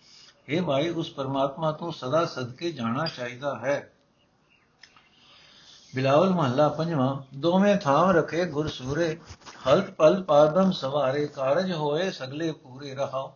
[0.48, 3.92] ਇਹ ਭਾਈ, ਉਸ ਪਰਮਾਤਮਾ ਤੋਂ ਸਦਾ ਸਦਕੇ ਜਾਣਾ ਚਾਹੀਦਾ ਹੈ।
[5.94, 9.20] ਬਿਲਾਵਲ ਮਹੱਲਾ ਪੰਜਵਾਂ, ਦੋਵੇਂ ਥਾਂ ਰਖੇ ਗੁਰ ਸੂਰੇ
[9.68, 13.34] ਹਲਤ ਪਲ ਪਾਦਮ ਸਵਾਰੇ, ਕਾਰਜ ਹੋਏ ਸਗਲੇ ਪੂਰੇ ਰਹਾਓ।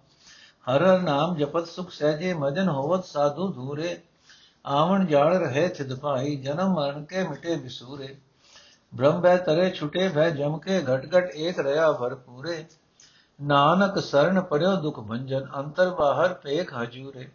[0.71, 4.03] ਹਰ ਹਰ ਨਾਮ ਜਪਤ ਸੁਖ ਸਹਜੇ, ਮਜਨ ਹੋਵਤ ਸਾਧੂ ਧੂਰੇ।
[4.67, 8.17] ਆਵਣ ਜਾਲ ਰਹੇ ਥਿਦ ਭਾਈ, ਜਨਮ ਮਰਨ ਕੇ ਮਿਟੇ ਬਿਸੂਰੇ।
[8.95, 12.67] ਬ੍ਰਹਮ ਬੈ ਤਰੇ ਛੁਟੇ ਭੈ ਜਮ ਕੇ ਘਟ ਘਟ ਏਕ ਰਹਾ ਭਰਪੂਰੇ
[13.41, 17.29] ਨਾਨਕ ਸਰਣ ਪੜਿਓ ਦੁਖ ਭੰਜਨ, ਅੰਤਰ ਬਾਹਰ ਪੇਖ ਹਜੂਰੇ।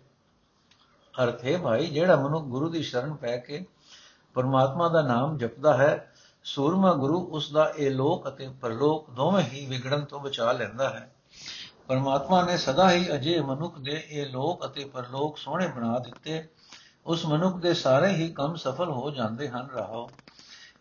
[1.23, 3.65] ਅਰਥੇ ਭਾਈ, ਜਿਹੜਾ ਮਨੁ ਗੁਰੂ ਦੀ ਸ਼ਰਨ ਪੈ ਕੇ
[4.33, 9.65] ਪਰਮਾਤਮਾ ਦਾ ਨਾਮ ਜਪਦਾ ਹੈ, ਸੂਰਮਾ ਗੁਰੂ ਉਸ ਦਾ ਇਹ ਲੋਕ ਅਤੇ ਪਰਲੋਕ ਦੋਵੇਂ ਹੀ
[9.65, 11.11] ਵਿਗੜਨ ਤੋਂ ਬਚਾ ਲੈਂਦਾ ਹੈ।
[11.87, 16.47] ਪਰਮਾਤਮਾ ਨੇ ਸਦਾ ਹੀ ਅਜੇ ਮਨੁੱਖ ਦੇ ਇਹ ਲੋਕ ਅਤੇ ਪਰਲੋਕ ਸੋਹਣੇ ਬਣਾ ਦਿੱਤੇ।
[17.05, 20.09] ਉਸ ਮਨੁੱਖ ਦੇ ਸਾਰੇ ਹੀ ਕੰਮ ਸਫਲ ਹੋ ਜਾਂਦੇ ਹਨ ਰਹਾਓ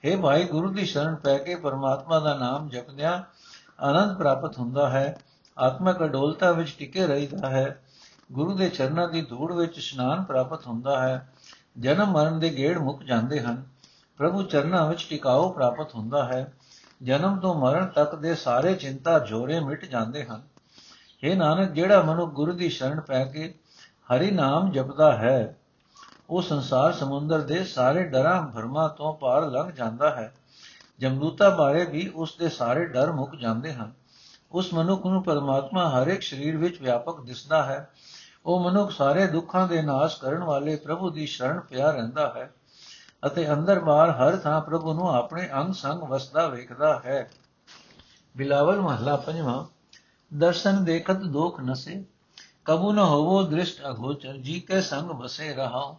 [0.06, 3.22] हे ਭਾਈ, ਗੁਰੂ ਦੀ ਸ਼ਰਨ ਪੈ ਕੇ ਪਰਮਾਤਮਾ ਦਾ ਨਾਮ ਜਪਦਿਆਂ
[3.80, 5.18] ਆਨੰਦ ਪ੍ਰਾਪਤ ਹੁੰਦਾ ਹੈ।
[5.58, 7.84] ਆਤਮਿਕ ਅਡੋਲਤਾ ਵਿੱਚ ਟਿਕੇ ਰਹਿਦਾ ਹੈ।
[8.32, 11.32] ਗੁਰੂ ਦੇ ਚਰਨਾਂ ਦੀ ਧੂੜ ਵਿੱਚ ਇਸ਼ਨਾਨ ਪ੍ਰਾਪਤ ਹੁੰਦਾ ਹੈ।
[11.78, 13.64] ਜਨਮ ਮਰਨ ਦੇ ਗੇੜ ਮੁੱਕ ਜਾਂਦੇ ਹਨ।
[14.18, 16.52] ਪ੍ਰਭੂ ਚਰਨਾਂ ਵਿੱਚ ਟਿਕਾਓ ਪ੍ਰਾਪਤ ਹੁੰਦਾ ਹੈ।
[17.02, 20.42] ਜਨਮ ਤੋਂ ਮਰਨ ਤੱਕ ਦੇ ਸਾਰੇ ਚਿੰਤਾ ਝੋਰੇ ਮਿਟ ਜਾਂਦੇ ਹਨ।
[21.22, 23.54] ਇਹ ਨਾਨਕ, ਜਿਹੜਾ ਮਨੁ ਗੁਰੂ ਦੀ ਸ਼ਰਨ ਪੈ ਕੇ
[24.14, 25.56] ਹਰੀ ਨਾਮ ਜਪਦਾ ਹੈ
[26.30, 30.34] ਉਹ ਸੰਸਾਰ ਸਮੁੰਦਰ ਦੇ ਸਾਰੇ ਡਰਾਂ ਭਰਮਾਂ ਤੋਂ ਪਾਰ ਲੰਘ ਜਾਂਦਾ ਹੈ।
[30.98, 33.92] ਜਮਦੂਤਾ ਬਾਰੇ ਵੀ ਉਸ ਦੇ ਸਾਰੇ ਡਰ ਮੁੱਕ ਜਾਂਦੇ ਹਨ।
[34.52, 37.90] ਉਸ ਮਨੁੱਖ ਨੂੰ ਪਰਮਾਤਮਾ ਹਰ ਇੱਕ ਸਰੀਰ ਵਿੱਚ ਵਿਆਪਕ ਦਿਸਦਾ ਹੈ।
[38.46, 42.54] ਉਹ ਮਨੁੱਖ ਸਾਰੇ ਦੁੱਖਾਂ ਦੇ ਨਾਸ਼ ਕਰਨ ਵਾਲੇ ਪ੍ਰਭੂ ਦੀ ਸ਼ਰਨ ਪਿਆ ਰਹਿੰਦਾ ਹੈ
[43.26, 47.30] ਅਤੇ ਅੰਦਰ ਬਾਹਰ ਹਰ ਥਾਂ ਪ੍ਰਭੂ ਨੂੰ ਆਪਣੇ ਅੰਗ ਸੰਗ ਵਸਦਾ ਵੇਖਦਾ ਹੈ।
[48.36, 49.64] ਬਿਲਾਵਲ ਮਹਲਾ ਪੰਜਵਾਂ,
[50.34, 52.04] ਦਰਸ਼ਨ ਦੇਖਤ ਦੋਖ ਨਸੇ,
[52.64, 55.98] ਕਬੂ ਨ ਹੋਵੋ ਦ੍ਰਿਸ਼ਟ ਅਗੋਚਰ, ਜੀ ਕੇ ਸੰਗ ਬਸੇ ਰਹਾਓ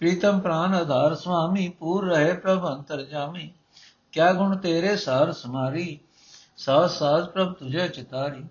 [0.00, 3.52] ਪ੍ਰੀਤਮ ਪ੍ਰਾਨ ਆਧਾਰ ਸੁਆਮੀ, ਪੂਰ ਰਹੇ ਪ੍ਰਭ ਅੰਤਰ ਜਾਮੀ।
[4.12, 5.98] ਕਿਆ ਗੁਣ ਤੇਰੇ ਸਾਰ ਸਮਾਰੀ
[6.56, 8.44] ਸਾਸ ਸਾਸ ਪ੍ਰਭ ਤੁਝੇ ਚਿਤਾਰੀ।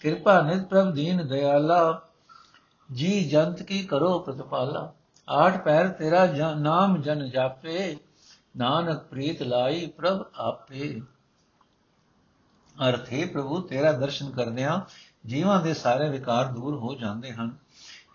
[0.00, 2.02] ਕਿਰਪਾ ਨਿਤ ਪ੍ਰਭ ਦੀਨ ਦਇਆਲਾ
[2.92, 4.92] ਜੀ ਜੰਤ ਕੀ ਕਰੋ ਪ੍ਰਤਪਾਲਾ।
[5.28, 7.96] ਆਠ ਪੈਰ ਤੇਰਾ ਨਾਮ ਜਨ ਜਾਪੇ,
[8.56, 11.00] ਨਾਨਕ ਪ੍ਰੀਤ ਲਾਈ ਪ੍ਰਭ ਆਪੇ।
[12.76, 14.80] ਅਰਥੇ ਪ੍ਰਭੂ, ਤੇਰਾ ਦਰਸ਼ਨ ਕਰਦਿਆਂ
[15.26, 17.61] ਜੀਵਾਂ ਦੇ ਸਾਰੇ ਵਿਕਾਰ ਦੂਰ ਹੋ ਜਾਂਦੇ ਹਨ।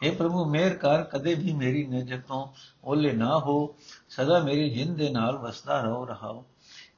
[0.02, 2.46] हे ਪ੍ਰਭੂ ਮੇਰ ਕਰ ਕਦੇ ਵੀ ਮੇਰੀ ਨਜ਼ਰ ਤੋਂ
[2.84, 3.54] ਓਲੇ ਨਾ ਹੋ
[4.08, 6.44] ਸਦਾ ਮੇਰੀ ਜਿੰਦ ਦੇ ਨਾਲ ਵਸਦਾ ਰਹੋ ਰਹਾਓ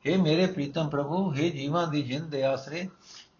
[0.07, 2.83] हे ਮੇਰੇ ਪ੍ਰੀਤਮ ਪ੍ਰਭੂ हे ਜੀਵਾਂ ਦੀ ਜਿੰਦ ਦੇ ਆਸਰੇ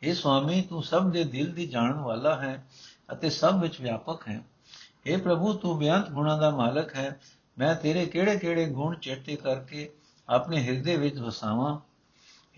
[0.05, 2.65] हे ਸੁਆਮੀ ਤੂੰ ਸਭ ਦੇ ਦਿਲ ਦੀ ਜਾਣਨ ਵਾਲਾ ਹੈ
[3.13, 4.43] ਅਤੇ ਸਭ ਵਿੱਚ ਵਿਆਪਕ ਹੈ
[5.09, 7.19] हे ਪ੍ਰਭੂ ਤੂੰ ਬਿਆੰਤ ਗੁਣਾਂ ਦਾ ਮਾਲਕ ਹੈ
[7.57, 9.89] ਮੈਂ ਤੇਰੇ ਕਿਹੜੇ-ਕਿਹੜੇ ਗੁਣ ਚੇਤੇ ਕਰਕੇ
[10.29, 11.75] ਆਪਣੇ ਹਿਰਦੇ ਵਿੱਚ ਵਸਾਵਾਂ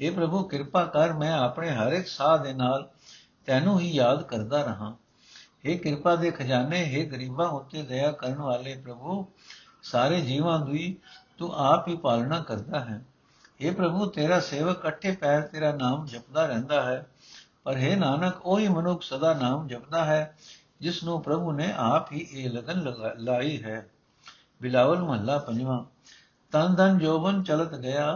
[0.01, 2.89] हे ਪ੍ਰਭੂ ਕਿਰਪਾ ਕਰ ਮੈਂ ਆਪਣੇ ਹਰ ਇੱਕ ਸਾਹ ਦੇ ਨਾਲ
[3.49, 4.97] ਤੈਨੂੰ ਹੀ ਯਾਦ ਕਰਦਾ ਰਹਾ
[5.65, 9.25] हे ਕਿਰਪਾ ਦੇ ਖਜ਼ਾਨੇ हे ਗਰੀਬਾਂ ਉੱਤੇ ਦਇਆ ਕਰਨ ਵਾਲੇ ਪ੍ਰਭੂ
[9.83, 10.97] ਸਾਰੇ ਜੀਵਾਂ ਦੀ
[11.39, 13.01] ਤੂੰ ਆਪ ਹੀ ਪਾਲਣਾ ਕਰਦਾ ਹੈ
[13.61, 17.05] हे ਪ੍ਰਭੂ ਤੇਰਾ ਸੇਵਕ ਇਕੱਠੇ ਪੈਰ ਤੇਰਾ ਨਾਮ ਜਪਦਾ ਰਹਿੰਦਾ ਹੈ
[17.65, 20.37] ਪਰ हे ਨਾਨਕ ਉਹੀ ਮਨੁੱਖ ਸਦਾ ਨਾਮ ਜਪਦਾ ਹੈ
[20.81, 22.83] ਜਿਸ ਨੂੰ ਪ੍ਰਭੂ ਨੇ ਆਪ ਹੀ ਇਹ ਲਗਨ
[23.19, 23.87] ਲਾਈ ਹੈ
[24.61, 25.85] ਬਿਲਾਵਲ ਮਹੱਲਾ ਪੰਜਵਾਂ
[26.53, 28.11] ਤਨ ਧਨ ਜੋਬਨ ਚਲਤ ਗਿਆ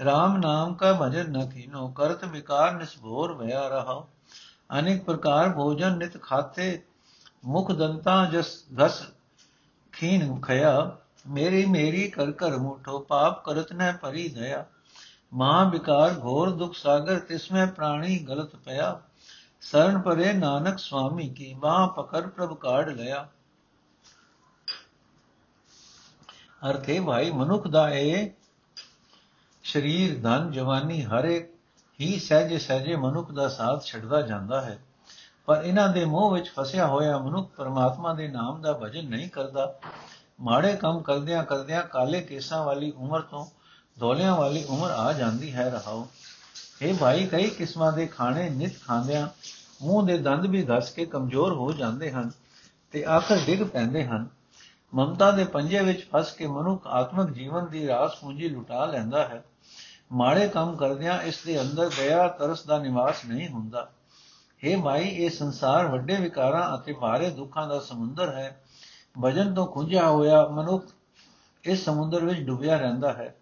[0.00, 4.02] RAM ਨਾਮ ਕਾ ਭਜਨ ਨ ਕੀਨੋ ਕਰਤ ਵਿਕਾਰ ਨਿਸਭੋਰ ਭਇਆ ਰਹਾ
[4.79, 6.83] ਅਨੇਕ ਪ੍ਰਕਾਰ ਭੋਜਨ ਨਿਤ ਖਾਤੇ,
[7.45, 9.03] ਮੁਖ ਦੰਤਾ ਜਸ ਘਸ
[9.91, 10.97] ਖੀਨ ਖਇਆ,
[11.27, 14.65] ਮੇਰੀ ਮੇਰੀ ਕਰ ਕਰ ਮੂਠੋ ਪਾਪ ਕਰਤ ਨ ਪਰੀ ਦਇਆ।
[15.33, 19.01] ਮਹਾ ਵਿਕਾਰ ਘੋਰ ਦੁਖ ਸਾਗਰ ਤਿਸਮੇ ਪ੍ਰਾਣੀ ਗਲਤ ਪਿਆ।
[19.61, 23.27] ਸਰਨ ਪਰੇ ਨਾਨਕ ਸੁਆਮੀ ਕੀ ਬਾਹ ਪਕੜ ਪ੍ਰਭ ਕਾੜ ਲਿਆ।
[26.69, 28.29] ਅਰਥੇ ਭਾਈ, ਮਨੁੱਖ ਦਾ ਇਹ
[29.63, 31.56] ਸਰੀਰ, ਧਨ, ਜਵਾਨੀ ਹਰ ਇੱਕ
[31.99, 34.79] ਹੀ ਸਹਜੇ ਸਹਜੇ ਮਨੁੱਖ ਦਾ ਸਾਥ ਛੱਡਦਾ ਜਾਂਦਾ ਹੈ।
[35.45, 39.79] ਪਰ ਇਹਨਾਂ ਦੇ ਮੋਹ ਵਿੱਚ ਫਸਿਆ ਹੋਇਆ ਮਨੁੱਖ ਪਰਮਾਤਮਾ ਦੇ ਨਾਮ ਦਾ ਭਜਨ ਨਹੀਂ ਕਰਦਾ।
[40.41, 43.45] ਮਾੜੇ ਕੰਮ ਕਰਦਿਆਂ ਕਰਦਿਆਂ ਕਾਲੇ ਕੇਸਾਂ ਵਾਲੀ ਉਮਰ ਤੋਂ
[43.99, 46.07] ਧੋਲਿਆਂ ਵਾਲੀ ਉਮਰ ਆ ਜਾਂਦੀ ਹੈ ਰਹਾਓ।
[46.81, 49.27] ਇਹ ਭਾਈ, ਕਈ ਕਿਸਮਾਂ ਦੇ ਖਾਣੇ ਨਿਤ ਖਾਂਦਿਆਂ
[49.81, 52.31] ਮੂੰਹ ਦੇ ਦੰਦ ਵੀ ਘਸ ਕੇ ਕਮਜ਼ੋਰ ਹੋ ਜਾਂਦੇ ਹਨ
[52.91, 54.27] ਤੇ ਆਖਰ ਡਿੱਗ ਪੈਂਦੇ ਹਨ।
[54.93, 59.43] ਮਮਤਾ ਦੇ ਪੰਜੇ ਵਿੱਚ ਫਸ ਕੇ ਮਨੁੱਖ ਆਤਮਿਕ ਜੀਵਨ ਦੀ ਰਾਸ ਪੂੰਜੀ ਲੁਟਾ ਲੈਂਦਾ ਹੈ।
[60.11, 63.89] ਮਾੜੇ ਕੰਮ ਕਰਦਿਆਂ ਇਸ ਦੇ ਅੰਦਰ ਦਇਆ ਤਰਸ ਦਾ ਨਿਵਾਸ ਨਹੀਂ ਹੁੰਦਾ।
[64.65, 68.63] हे ਮਾਈ, ਇਹ ਸੰਸਾਰ ਵੱਡੇ ਵਿਕਾਰਾਂ ਅਤੇ ਭਾਰੇ ਦੁੱਖਾਂ ਦਾ ਸਮੁੰਦਰ ਹੈ।
[69.23, 70.85] ਭਜਨ ਤੋਂ ਖੁੰਝਿਆ ਹੋਇਆ ਮਨੁੱਖ
[71.63, 73.35] ਇਸ ਸਮੁੰਦਰ ਵਿੱਚ ਡੁੱਬਿਆ ਰਹਿੰਦਾ ਹੈ।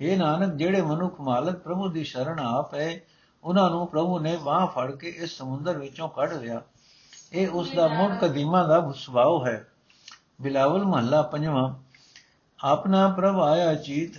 [0.00, 3.00] हे ਨਾਨਕ, ਜਿਹੜੇ ਮਨੁੱਖ ਮਾਲਕ ਪ੍ਰਭੂ ਦੀ ਸ਼ਰਨ ਆਪ ਹੈ,
[3.44, 6.62] ਉਹਨਾਂ ਨੂੰ ਪ੍ਰਭੂ ਨੇ ਬਾਹ ਫੜ ਕੇ ਇਸ ਸਮੁੰਦਰ ਵਿੱਚੋਂ ਕੱਢ ਲਿਆ।
[7.32, 9.66] ਇਹ ਉਸ ਦਾ ਮੁੱਢ ਕਦੀਮਾ ਦਾ ਸੁਭਾਅ ਹੈ।
[10.42, 11.74] ਬਿਲਾਵਲ ਮਹੱਲਾ ਪੰਜਵਾਂ।
[12.64, 14.10] ਆਪਣਾ ਪ੍ਰਭ ਆਇਆ ਚੀਤ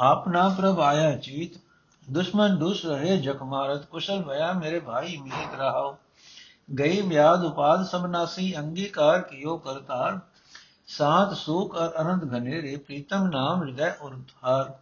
[0.00, 1.58] ਆਪਣਾ ਪ੍ਰਭ ਆਇਆ ਚੀਤ,
[2.10, 5.96] ਦੁਸ਼ਮਨ ਦੁਸ਼ ਰਹੇ ਜਖ ਮਾਰਤ, ਕੁਸ਼ਲ ਭਇਆ ਮੇਰੇ ਭਾਈ ਮੀਤ ਰਹਾਓ
[6.78, 10.18] ਗਈ ਬਿਆਦ ਉਪਾਦ ਸਬਨਾਸੀ ਅੰਗੀਕਾਰ ਕਿਓ ਕਰਤਾਰ।
[10.86, 14.72] ਸਾਤ ਸੁਖ ਅਰ ਅਨੰਦ ਘਨੇਰੇ, ਪ੍ਰੀਤਮ ਨਾਮ ਹਿਰਦੈ ਉਰਧਾਰ।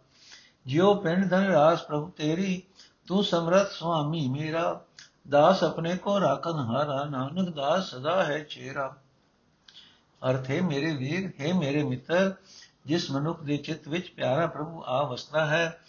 [0.65, 2.61] ਜਿਉ ਪਿੰਡ ਧਨ ਰਾਸ ਪ੍ਰਭੂ ਤੇਰੀ,
[3.07, 4.81] ਤੂੰ ਸਮਰਥ ਸੁਆਮੀ ਮੇਰਾ।
[5.29, 8.95] ਦਾਸ ਆਪਣੇ ਕੋ ਰਾਖਨ ਹਾਰਾ ਨਾਨਕ ਦਾਸ ਸਦਾ ਹੈ ਚੇਰਾ।
[10.29, 12.33] ਅਰਥ ਹੈ ਮੇਰੇ ਵੀਰ, ਹੈ ਮੇਰੇ ਮਿੱਤਰ
[12.85, 15.79] ਜਿਸ ਮਨੁੱਖ ਦੇ ਚਿੱਤ ਵਿੱਚ ਪਿਆਰਾ ਪ੍ਰਭੂ ਆ ਵਸਦਾ ਹੈ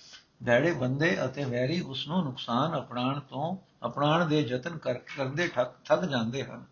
[0.42, 4.78] ਡੈੜੇ ਬੰਦੇ ਅਤੇ ਵੈਰੀ ਉਸ ਨੂੰ ਨੁਕਸਾਨ ਅਪਣਾਣ ਤੋਂ ਅਪਣਾਣ ਦੇ ਯਤਨ
[5.16, 5.48] ਕਰਦੇ
[5.85, 6.64] ਥੱਕ ਜਾਂਦੇ ਹਨ।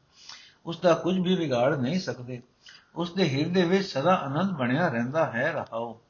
[0.66, 2.42] ਉਸ ਦਾ ਕੁਝ ਵੀ ਵਿਗਾੜ ਨਹੀਂ ਸਕਦੇ।
[2.96, 6.00] ਉਸ ਦੇ ਹਿਰਦੇ ਵਿੱਚ ਸਦਾ ਆਨੰਦ ਬਣਿਆ ਰਹਿੰਦਾ ਹੈ, ਰਹਾਓ।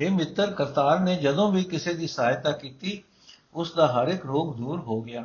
[0.00, 3.02] हे ਮਿੱਤਰ, ਕਰਤਾਰ ਨੇ ਜਦੋਂ ਵੀ ਕਿਸੇ ਦੀ ਸਹਾਇਤਾ ਕੀਤੀ
[3.54, 5.24] ਉਸ ਦਾ ਹਰ ਇੱਕ ਰੋਗ ਦੂਰ ਹੋ ਗਿਆ।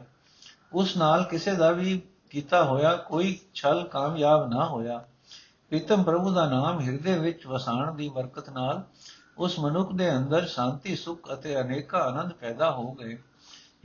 [0.74, 5.06] ਉਸ ਨਾਲ ਕਿਸੇ ਦਾ ਵੀ ਕੀਤਾ ਹੋਇਆ ਕੋਈ ਛਲ ਕਾਮਯਾਬ ਨਾ ਹੋਇਆ।
[5.72, 8.84] ਪ੍ਰੀਤਮ ਪ੍ਰਭੂ ਦਾ ਨਾਮ ਹਿਰਦੇ ਵਿੱਚ ਵਸਾਣ ਦੀ ਬਰਕਤ ਨਾਲ
[9.38, 13.18] ਉਸ ਮਨੁੱਖ ਦੇ ਅੰਦਰ ਸ਼ਾਂਤੀ, ਸੁਖ ਅਤੇ ਅਨੇਕਾ ਆਨੰਦ ਪੈਦਾ ਹੋ ਗਏ।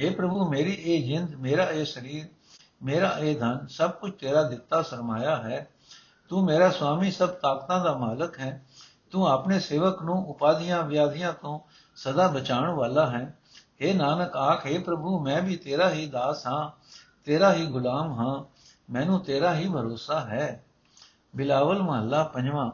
[0.01, 2.27] हे ਪ੍ਰਭੂ, ਮੇਰੀ ਇਹ ਜਿੰਦ, ਮੇਰਾ ਇਹ ਸਰੀਰ,
[2.83, 5.68] ਮੇਰਾ ਇਹ ਧਨ, ਸਭ ਕੁਝ ਤੇਰਾ ਦਿੱਤਾ ਸਰਮਾਇਆ ਹੈ।
[6.29, 8.64] ਤੂੰ ਮੇਰਾ ਸੁਆਮੀ ਸਭ ਤਾਕਤਾਂ ਦਾ ਮਾਲਕ ਹੈ।
[9.11, 11.61] ਤੂੰ ਆਪਣੇ ਸੇਵਕ ਨੂੰ ਉਪਾਧੀਆਂ, ਵਿਆਧੀਆਂ ਤੋਂ
[11.96, 13.38] ਸਦਾ ਬਚਾਉਣ ਵਾਲਾ ਹੈ।
[13.85, 16.70] हे ਨਾਨਕ, ਆਖੇ ਪ੍ਰਭੂ, ਮੈਂ ਵੀ ਤੇਰਾ ਹੀ ਦਾਸ ਹਾਂ,
[17.25, 18.44] ਤੇਰਾ ਹੀ ਗੁਲਾਮ ਹਾਂ,
[18.92, 20.62] ਮੈਨੂੰ ਤੇਰਾ ਹੀ ਭਰੋਸਾ ਹੈ।
[21.37, 22.70] ਬਿਲਾਵਲ ਮਹੱਲਾ ਪੰਜਵਾਂ।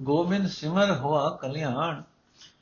[0.00, 2.02] ਗੋਬਿੰਦ ਸਿਮਰ ਹੋਆ ਕਲਿਆਣ।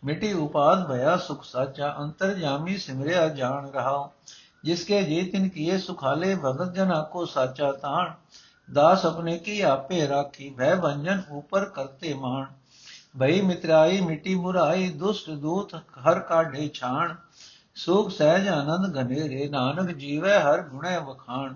[0.04, 4.10] ਮਿਟੀ ਉਪਾਦ ਭਇਆ ਸੁਖ ਸਾਚਾ ਅੰਤਰ ਜਾਮੀ ਸਿਮਰਿਆ ਜਾਣ ਰਹਾ
[4.64, 8.12] ਜਿਸਕੇ ਜੀ ਤਿਨ ਕੀਏ ਸੁਖਾਲੇ ਭਗਤ ਜਨਾ ਕੋ ਸਾਚਾ ਤਾਣ।
[8.72, 12.46] ਦਾਸ ਆਪਣੇ ਕੀ ਆਪੇ ਰਾਖੀ ਭੈ ਬੰਜਨ ਉਪਰ ਕਰਤੇ ਮਾਣ।
[13.20, 17.14] ਭਈ ਮਿਤਰਾਈ, ਮਿੱਟੀ ਬੁਰਾਈ, ਦੁਸ਼ਟ ਦੂਤ ਹਰ ਕਾਢੇ ਛਾਣ।
[17.74, 21.54] ਸੁਖ ਸਹਿਜ ਆਨੰਦ ਘਨੇਰੇ, ਨਾਨਕ ਜੀਵੈ ਹਰ ਗੁਣੈ ਵਖਾਣ।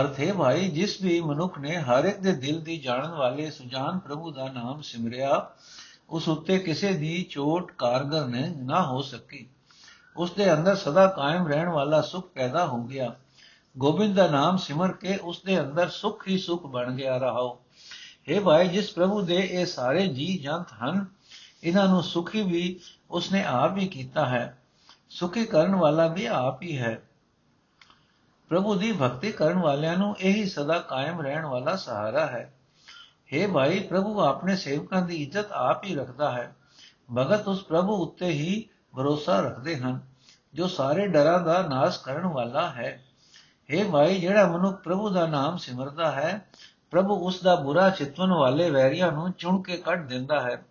[0.00, 4.30] ਅਰਥੇ ਭਾਈ, ਜਿਸ ਵੀ ਮਨੁੱਖ ਨੇ ਹਰ ਇੱਕ ਦੇ ਦਿਲ ਦੀ ਜਾਣਨ ਵਾਲੇ ਸੁਜਾਨ ਪ੍ਰਭੂ
[4.30, 5.50] ਦਾ ਨਾਮ ਸਿਮਰਿਆ,
[6.10, 9.46] ਉਸ ਉੱਤੇ ਕਿਸੇ ਦੀ ਚੋਟ ਕਾਰਗਰ ਨੇ, ਨਾ ਹੋ ਸਕੀ।
[10.16, 13.14] ਉਸ ਦੇ ਅੰਦਰ ਸਦਾ ਕਾਇਮ ਰਹਿਣ ਵਾਲਾ ਸੁਖ ਪੈਦਾ ਹੋ ਗਿਆ।
[13.78, 17.60] ਗੋਬਿੰਦ ਦਾ ਨਾਮ ਸਿਮਰ ਕੇ ਉਸ ਦੇ ਅੰਦਰ ਸੁਖ ਹੀ ਸੁਖ ਬਣ ਗਿਆ ਰਹਾਓ।
[18.30, 21.06] हे ਭਾਈ, ਜਿਸ ਪ੍ਰਭੂ ਦੇ ਇਹ ਸਾਰੇ ਜੀ ਜੰਤ ਹਨ,
[21.64, 22.80] ਇਹਨਾਂ ਨੂੰ ਸੁਖੀ ਵੀ
[23.10, 24.58] ਉਸਨੇ ਆਪ ਹੀ ਕੀਤਾ ਹੈ।
[25.10, 27.02] ਸੁਖੀ ਕਰਨ ਵਾਲਾ ਵੀ ਆਪ ਹੀ ਹੈ।
[28.48, 32.54] ਪ੍ਰਭੂ ਦੀ ਭਗਤੀ ਕਰਨ ਵਾਲਿਆਂ ਨੂੰ ਇਹੀ ਸਦਾ ਕਾਇਮ ਰਹਿਣ ਵਾਲਾ ਸਹਾਰਾ ਹੈ।
[33.34, 36.56] हे ਭਾਈ, ਪ੍ਰਭੂ ਆਪਣੇ ਸੇਵਕਾਂ ਦੀ ਇੱਜ਼ਤ ਆਪ ਹੀ ਰੱਖਦਾ ਹੈ।
[37.16, 40.00] ਭਗਤ ਉਸ ਪ੍ਰਭੂ ਉੱਤੇ ਹੀ ਭਰੋਸਾ ਰੱਖਦੇ ਹਨ,
[40.54, 43.04] ਜੋ ਸਾਰੇ ਡਰਾਂ ਦਾ ਨਾਸ਼ ਕਰਨ ਵਾਲਾ ਹੈ।
[43.70, 46.46] हे ਭਾਈ, ਜਿਹੜਾ ਮਨੁੱਖ ਪ੍ਰਭੂ ਦਾ ਨਾਮ ਸਿਮਰਦਾ ਹੈ,
[46.90, 50.64] ਪ੍ਰਭੂ ਉਸ ਦਾ ਬੁਰਾ ਚਿਤਵਨ ਵਾਲੇ ਵੈਰੀਆਂ ਨੂੰ ਚੁਣ ਕੇ ਕੱਢ ਦਿੰਦਾ ਹੈ।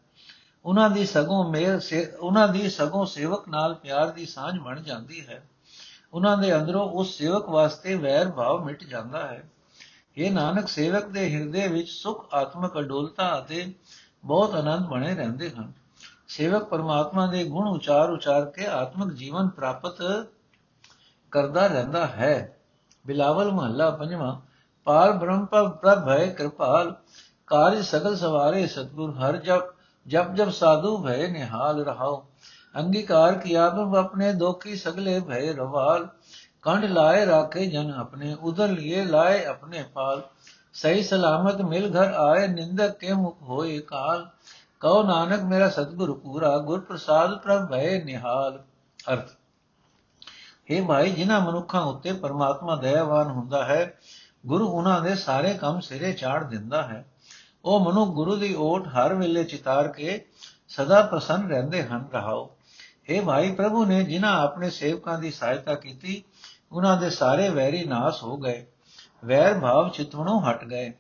[0.66, 1.80] ਉਹਨਾਂ ਦੀ ਸਗੋਂ ਮੇਰ
[2.20, 5.44] ਉਹਨਾਂ ਦੀ ਸਗੋਂ ਸੇਵਕ ਨਾਲ ਪਿਆਰ ਦੀ ਸਾਂਝ ਬਣ ਜਾਂਦੀ ਹੈ।
[6.14, 9.50] ਉਹਨਾਂ ਦੇ ਅੰਦਰੋਂ ਉਸ ਸੇਵਕ ਵਾਸਤੇ ਵੈਰ ਭਾਵ ਮਿਟ ਜਾਂਦਾ ਹੈ।
[10.18, 13.74] ਇਹ ਨਾਨਕ, ਸੇਵਕ ਦੇ ਹਿਰਦੇ ਵਿੱਚ ਸੁਖ, ਆਤਮਕ ਅਡੋਲਤਾ ਅਤੇ
[14.26, 15.72] ਬਹੁਤ ਆਨੰਦ ਬਣੇ ਰਹਿੰਦੇ ਹਨ।
[16.28, 20.02] ਸੇਵਕ ਪਰਮਾਤਮਾ ਦੇ ਗੁਣ ਉਚਾਰ ਉਚਾਰ ਕੇ ਆਤਮਿਕ ਜੀਵਨ ਪ੍ਰਾਪਤ
[21.32, 22.58] ਕਰਦਾ ਰਹਿੰਦਾ ਹੈ।
[23.08, 24.40] ਬਿਲਾਵਲ ਮਹੱਲਾ ਪੰਜਵਾਂ,
[24.84, 26.96] ਪਾਲ ਬ੍ਰਹਮ ਪ੍ਰਭ ਭੈ ਕਿਰਪਾਲ,
[27.48, 29.64] ਕਾਰਜ ਸਗਲ ਸਵਾਰੇ ਸਤਗੁਰ ਹਰ ਜਪ
[30.08, 32.26] ਜਪ ਜਪ ਸਾਧੂ ਭੈ ਨਿਹਾਲ ਰਹਾਓ
[32.78, 36.08] ਅੰਗੀਕਾਰ ਕੀਆ ਬਬ ਆਪਣੇ ਦੋਖੀ ਸਗਲੇ ਭੈ ਰਵਾਲ।
[36.62, 40.22] ਕੰਡ ਲਾਏ ਰਾਖੇ ਜਨ ਆਪਣੇ, ਉਧਰ ਲਿਏ ਲਾਏ ਆਪਣੇ ਪਾਲ।
[40.74, 44.30] ਸਹੀ ਸਲਾਮਤ ਮਿਲ ਘਰ ਆਏ, ਨਿੰਦਕ ਕੇ ਮੁਖ ਹੋਏ ਕਾਲ?
[44.80, 48.64] ਕਉ ਨਾਨਕ ਮੇਰਾ ਸਤਿਗੁਰ ਪੂਰਾ, ਗੁਰ ਪ੍ਰਸਾਦ ਪ੍ਰਭ ਭੈ ਨਿਹਾਲ।
[49.14, 49.30] ਅਰਥ।
[50.72, 54.00] हे ਭਾਈ, ਜਿਨ੍ਹਾਂ ਮਨੁੱਖਾਂ ਉੱਤੇ ਪਰਮਾਤਮਾ ਦਇਆਵਾਨ ਹੁੰਦਾ ਹੈ,
[54.46, 57.06] ਗੁਰੂ ਉਹਨਾਂ ਦੇ ਸਾਰੇ ਕੰਮ ਸਿਰੇ ਚਾੜ ਦਿੰਦਾ ਹੈ।
[57.66, 60.26] ਉਹ ਮਨੁ ਗੁਰੂ ਦੀ ਓਟ ਹਰ ਵੇਲੇ ਚਿਤਾਰ ਕੇ
[60.70, 62.56] ਸਦਾ ਪ੍ਰਸੰਨ ਰਹਿੰਦੇ ਹਨ, ਰਹਾਓ।
[63.09, 66.23] हे ਭਾਈ ਪ੍ਰਭੂ ਨੇ ਜਿਨ੍ਹਾਂ ਆਪਣੇ ਸੇਵਕਾਂ ਦੀ ਸਹਾਇਤਾ ਕੀਤੀ
[66.73, 68.65] ਉਹਨਾਂ ਦੇ ਸਾਰੇ ਵੈਰੀ ਨਾਸ ਹੋ ਗਏ
[69.25, 70.93] ਵੈਰ ਭਾਵ ਚਿਤਵਣੋਂ ਹਟ ਗਏ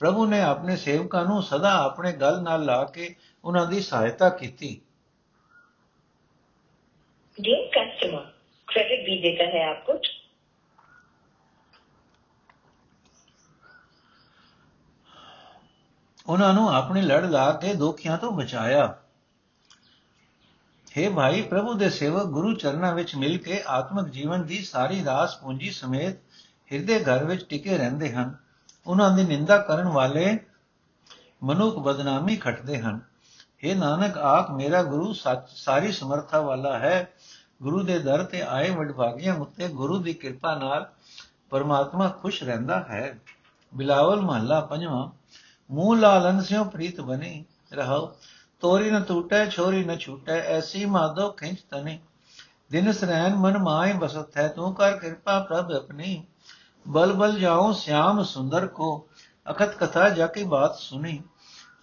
[0.00, 4.80] ਪ੍ਰਭੂ ਨੇ ਆਪਣੇ ਸੇਵਕਾਂ ਨੂੰ ਸਦਾ ਆਪਣੇ ਗਲ ਨਾਲ ਲਾ ਕੇ ਉਹਨਾਂ ਦੀ ਸਹਾਇਤਾ ਕੀਤੀ
[7.38, 8.24] Dear customer,
[8.68, 9.94] credit भी देता है आपको
[16.26, 18.84] ਉਹਨਾਂ ਨੂੰ ਆਪਣੇ ਲੜ ਲਾ ਕੇ ਦੋਖੀਆਂ ਤੋਂ ਬਚਾਇਆ
[20.97, 25.37] हे ਭਾਈ ਪ੍ਰਭੂ ਦੇ ਸੇਵਕ ਗੁਰੂ ਚਰਨਾਂ ਵਿੱਚ ਮਿਲ ਕੇ ਆਤਮਿਕ ਜੀਵਨ ਦੀ ਸਾਰੀ ਰਾਸ
[25.37, 26.17] ਪੂੰਜੀ ਸਮੇਤ
[26.73, 28.35] ਹਿਰਦੇ ਘਰ ਵਿੱਚ ਟਿਕੇ ਰਹਿੰਦੇ ਹਨ।
[28.87, 30.39] ਉਹਨਾਂ ਦੀ ਨਿੰਦਾ ਕਰਨ ਵਾਲੇ
[31.43, 32.99] ਮਨੁੱਖ ਬਦਨਾਮੀ ਖਟਦੇ ਹਨ।
[33.65, 37.13] हे ਨਾਨਕ ਆਖ ਮੇਰਾ ਗੁਰੂ ਸੱਚ, ਸਾਰੀ ਸਮਰੱਥਾ ਵਾਲਾ ਹੈ।
[37.61, 40.91] ਗੁਰੂ ਦੇ ਦਰ ਤੇ ਆਏ ਵਡਭਾਗੀਆਂ ਉੱਤੇ ਗੁਰੂ ਦੀ ਕਿਰਪਾ ਨਾਲ
[41.49, 43.19] ਪਰਮਾਤਮਾ ਖੁਸ਼ ਰਹਿੰਦਾ ਹੈ।
[43.75, 45.09] ਬਿਲਾਵਲ ਮਹੱਲਾ ਪੰਜਵਾਂ,
[45.73, 48.15] ਮੂਹ ਲਾਲਨ ਸਿਓ ਪ੍ਰੀਤ ਬਨੇ ਰਹੋ।
[48.59, 51.99] ਤੋਰੀ ਨ ਟੂਟੈ, ਛੋਰੀ ਨ ਛੂਟੈ, ਐਸੀ ਮਾਧੋ ਖਿੰਚ ਤਨੇ।
[52.71, 56.23] ਦਿਨ ਸਰੈਨ ਮਨ ਮਾਏ ਬਸਤ ਹੈ ਤੂੰ ਕਰ ਕਿਰਪਾ ਪ੍ਰਭ ਆਪਣੀ।
[56.87, 59.07] ਬਲ ਬਲ ਜਾਉ, ਸਿਆਮ ਸੁੰਦਰ ਕੋ,
[59.51, 61.23] ਅਖਤ ਕਥਾ ਜਾ ਕੀ ਬਾਤ ਸੁਣੀ।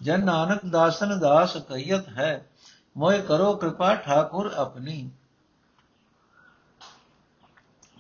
[0.03, 2.47] ਜਨ ਨਾਨਕ ਦਾਸਨ ਦਾਸ ਕਈਤ ਹੈ
[2.97, 5.11] ਮੋਇ ਕਰੋ ਕਿਰਪਾ ਠਾਕੁਰ ਆਪਣੀ।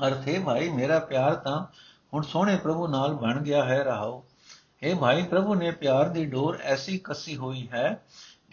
[0.06, 1.66] ਅਰਥੇ, ਭਾਈ, ਮੇਰਾ ਪਿਆਰ ਤਾਂ
[2.14, 4.24] ਹੁਣ ਸੋਹਣੇ ਪ੍ਰਭੂ ਨਾਲ ਬਣ ਗਿਆ ਹੈ, ਰਹਾਓ।
[4.82, 8.04] ਇਹ ਭਾਈ, ਪ੍ਰਭੂ ਨੇ ਪਿਆਰ ਦੀ ਡੋਰ ਐਸੀ ਕੱਸੀ ਹੋਈ ਹੈ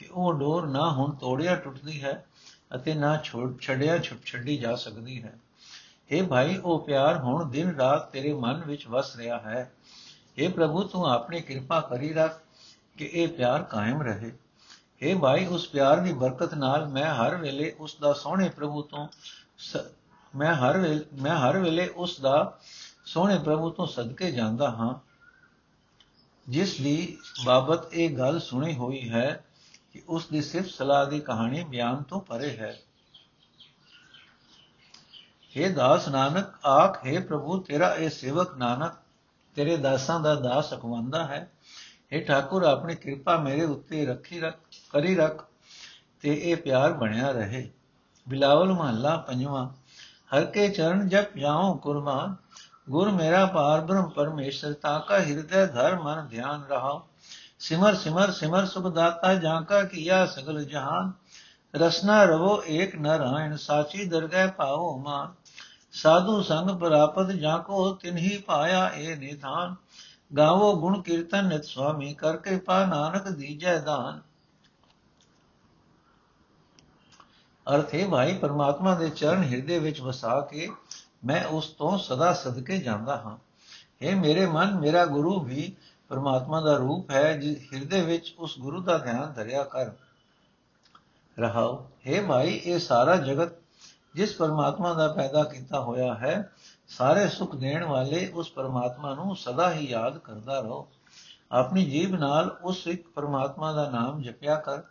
[0.02, 2.26] ਕਿ ਉਹ ਡੋਰ ਨਾ ਹੁਣ ਤੋੜਿਆ ਟੁੱਟਦੀ ਹੈ
[2.76, 5.34] ਅਤੇ ਨਾ ਛੋੜ ਛੱਡਿਆ ਛੁੱਟ ਛੱਡੀ ਜਾ ਸਕਦੀ ਹੈ।
[6.10, 9.72] ਇਹ ਭਾਈ, ਉਹ ਪਿਆਰ ਹੁਣ ਦਿਨ ਰਾਤ ਤੇਰੇ ਮਨ ਵਿੱਚ ਵਸ ਰਿਹਾ ਹੈ।
[10.38, 12.42] ਇਹ ਪ੍ਰਭੂ, ਤੂੰ ਆਪਣੀ ਕਿਰਪਾ ਕਰੀ ਰੱਖ
[12.98, 14.32] ਕਿ ਇਹ ਪਿਆਰ ਕਾਇਮ ਰਹੇ।
[15.02, 19.08] ਇਹ ਭਾਈ, ਉਸ ਪਿਆਰ ਦੀ ਬਰਕਤ ਨਾਲ ਮੈਂ ਹਰ ਵੇਲੇ ਉਸ ਦਾ ਸੋਹਣੇ ਪ੍ਰਭੂ ਤੋਂ
[20.36, 22.60] ਮੈਂ ਹਰ ਵੇਲੇ, ਮੈਂ ਹਰ ਵੇਲੇ ਉਸ ਦਾ
[23.06, 24.94] ਸੋਹਣੇ ਪ੍ਰਭੂ ਤੋਂ ਸਦਕੇ ਜਾਂਦਾ ਹਾਂ।
[26.50, 29.46] ਜਿਸ ਦੀ ਬਾਬਤ ਇਹ ਗੱਲ ਸੁਣੀ ਹੋਈ ਹੈ
[29.93, 32.75] ਕਿ ਉਸ ਦੀ ਸਿਰਫ ਸਲਾਹ ਦੀ ਕਹਾਣੀ ਬਿਆਨ ਤੋਂ ਪਰੇ ਹੈ
[35.55, 38.95] हे ਦਾਸ ਨਾਨਕ ਆਖ हे ਪ੍ਰਭੂ ਤੇਰਾ ਇਹ ਸੇਵਕ ਨਾਨਕ
[39.57, 41.49] ਤੇਰੇ ਦਾਸਾਂ ਦਾ ਦਾਸ ਅਖਵੰਦਾ ਹੈ
[42.13, 44.59] हे ਠਾਕੁਰ ਆਪਣੀ ਕਿਰਪਾ ਮੇਰੇ ਉੱਤੇ ਰੱਖੀ ਰੱਖ
[44.91, 45.45] ਕਰੀ ਰੱਖ
[46.23, 47.69] ਤੇ ਇਹ ਪਿਆਰ ਬਣਿਆ ਰਹੇ
[48.27, 49.67] ਬਿਲਾਵਲ ਮਹੱਲਾ ਪੰਜਵਾਂ
[50.35, 52.35] ਹਰ ਕੇ ਚਰਨ ਜਪ ਜਾਉ ਕੁਰਬਾਨ
[52.91, 57.01] ਗੁਰ ਮੇਰਾ ਪਾਰ ਬ੍ਰਹਮ ਪਰਮੇਸ਼ਰ ਤਾ ਕਾ ਹਿਰਦੈ ਧਰ ਮਨ ਧਿਆਨ ਰਹਾ
[57.62, 61.12] ਸਿਮਰ ਸਿਮਰ ਸਿਮਰ ਸੁਖ ਦਾਤਾ ਜਾਂ ਕਾ ਕੀਆ ਸਗਲ ਜਹਾਨ।
[61.76, 65.34] ਰਸਨਾ ਰਵੋ ਏਕ ਨਰਾਇਣ ਸਾਚੀ ਦਰਗਹਿ ਪਾਓ ਮਾਨ।
[65.92, 69.76] ਸਾਧੂ ਸੰਗ ਪ੍ਰਾਪਤ ਜਾਂ ਕੋ ਤਿਨਹੀ ਪਾਇਆ ਏ ਨਿਧਾਨ।
[70.38, 74.22] ਗਾਵੋ ਗੁਣ ਕੀਰਤਨ ਨਿਤ ਸੁਆਮੀ, ਕਰ ਕਿਰਪਾ ਨਾਨਕ ਦੀਜੈ ਦਾਨ।
[77.76, 80.70] ਅਰਥੇ ਭਾਈ, ਪਰਮਾਤਮਾ ਦੇ ਚਰਨ ਹਿਰਦੇ ਵਿੱਚ ਵਸਾ ਕੇ
[81.26, 83.38] ਮੈਂ ਉਸ ਤੋਂ ਸਦਾ ਸਦਕੇ ਜਾਂਦਾ ਹਾਂ।
[84.02, 85.76] ਇਹ ਮੇਰੇ ਮਨ, ਮੇਰਾ ਗੁਰੂ ਵੀ
[86.12, 89.92] ਪਰਮਾਤਮਾ ਦਾ ਰੂਪ ਹੈ ਜਿਸ ਹਿਰਦੇ ਵਿੱਚ ਉਸ ਗੁਰੂ ਦਾ ਧਿਆਨ ਧਰਿਆ ਕਰ।
[91.40, 93.52] ਰਹਾਓ हे ਭਾਈ ਇਹ ਸਾਰਾ ਜਗਤ
[94.16, 96.52] ਜਿਸ ਪਰਮਾਤਮਾ ਦਾ ਪੈਦਾ ਕੀਤਾ ਹੋਇਆ ਹੈ,
[96.88, 100.88] ਸਾਰੇ ਸੁਖ ਦੇਣ ਵਾਲੇ ਉਸ ਪਰਮਾਤਮਾ ਨੂੰ ਸਦਾ ਹੀ ਯਾਦ ਕਰਦਾ ਰਹੋ।
[101.52, 104.82] ਆਪਣੀ ਜੀਬ ਨਾਲ ਉਸ ਇੱਕ ਪਰਮਾਤਮਾ ਦਾ ਨਾਮ ਜਪਿਆ ਕਰ।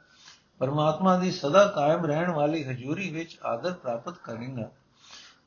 [0.59, 4.71] ਪਰਮਾਤਮਾ ਦੀ ਸਦਾ ਕਾਇਮ ਰਹਿਣ ਵਾਲੀ ਹਜ਼ੂਰੀ ਵਿੱਚ ਆਦਰ ਪ੍ਰਾਪਤ ਕਰੇਗਾ।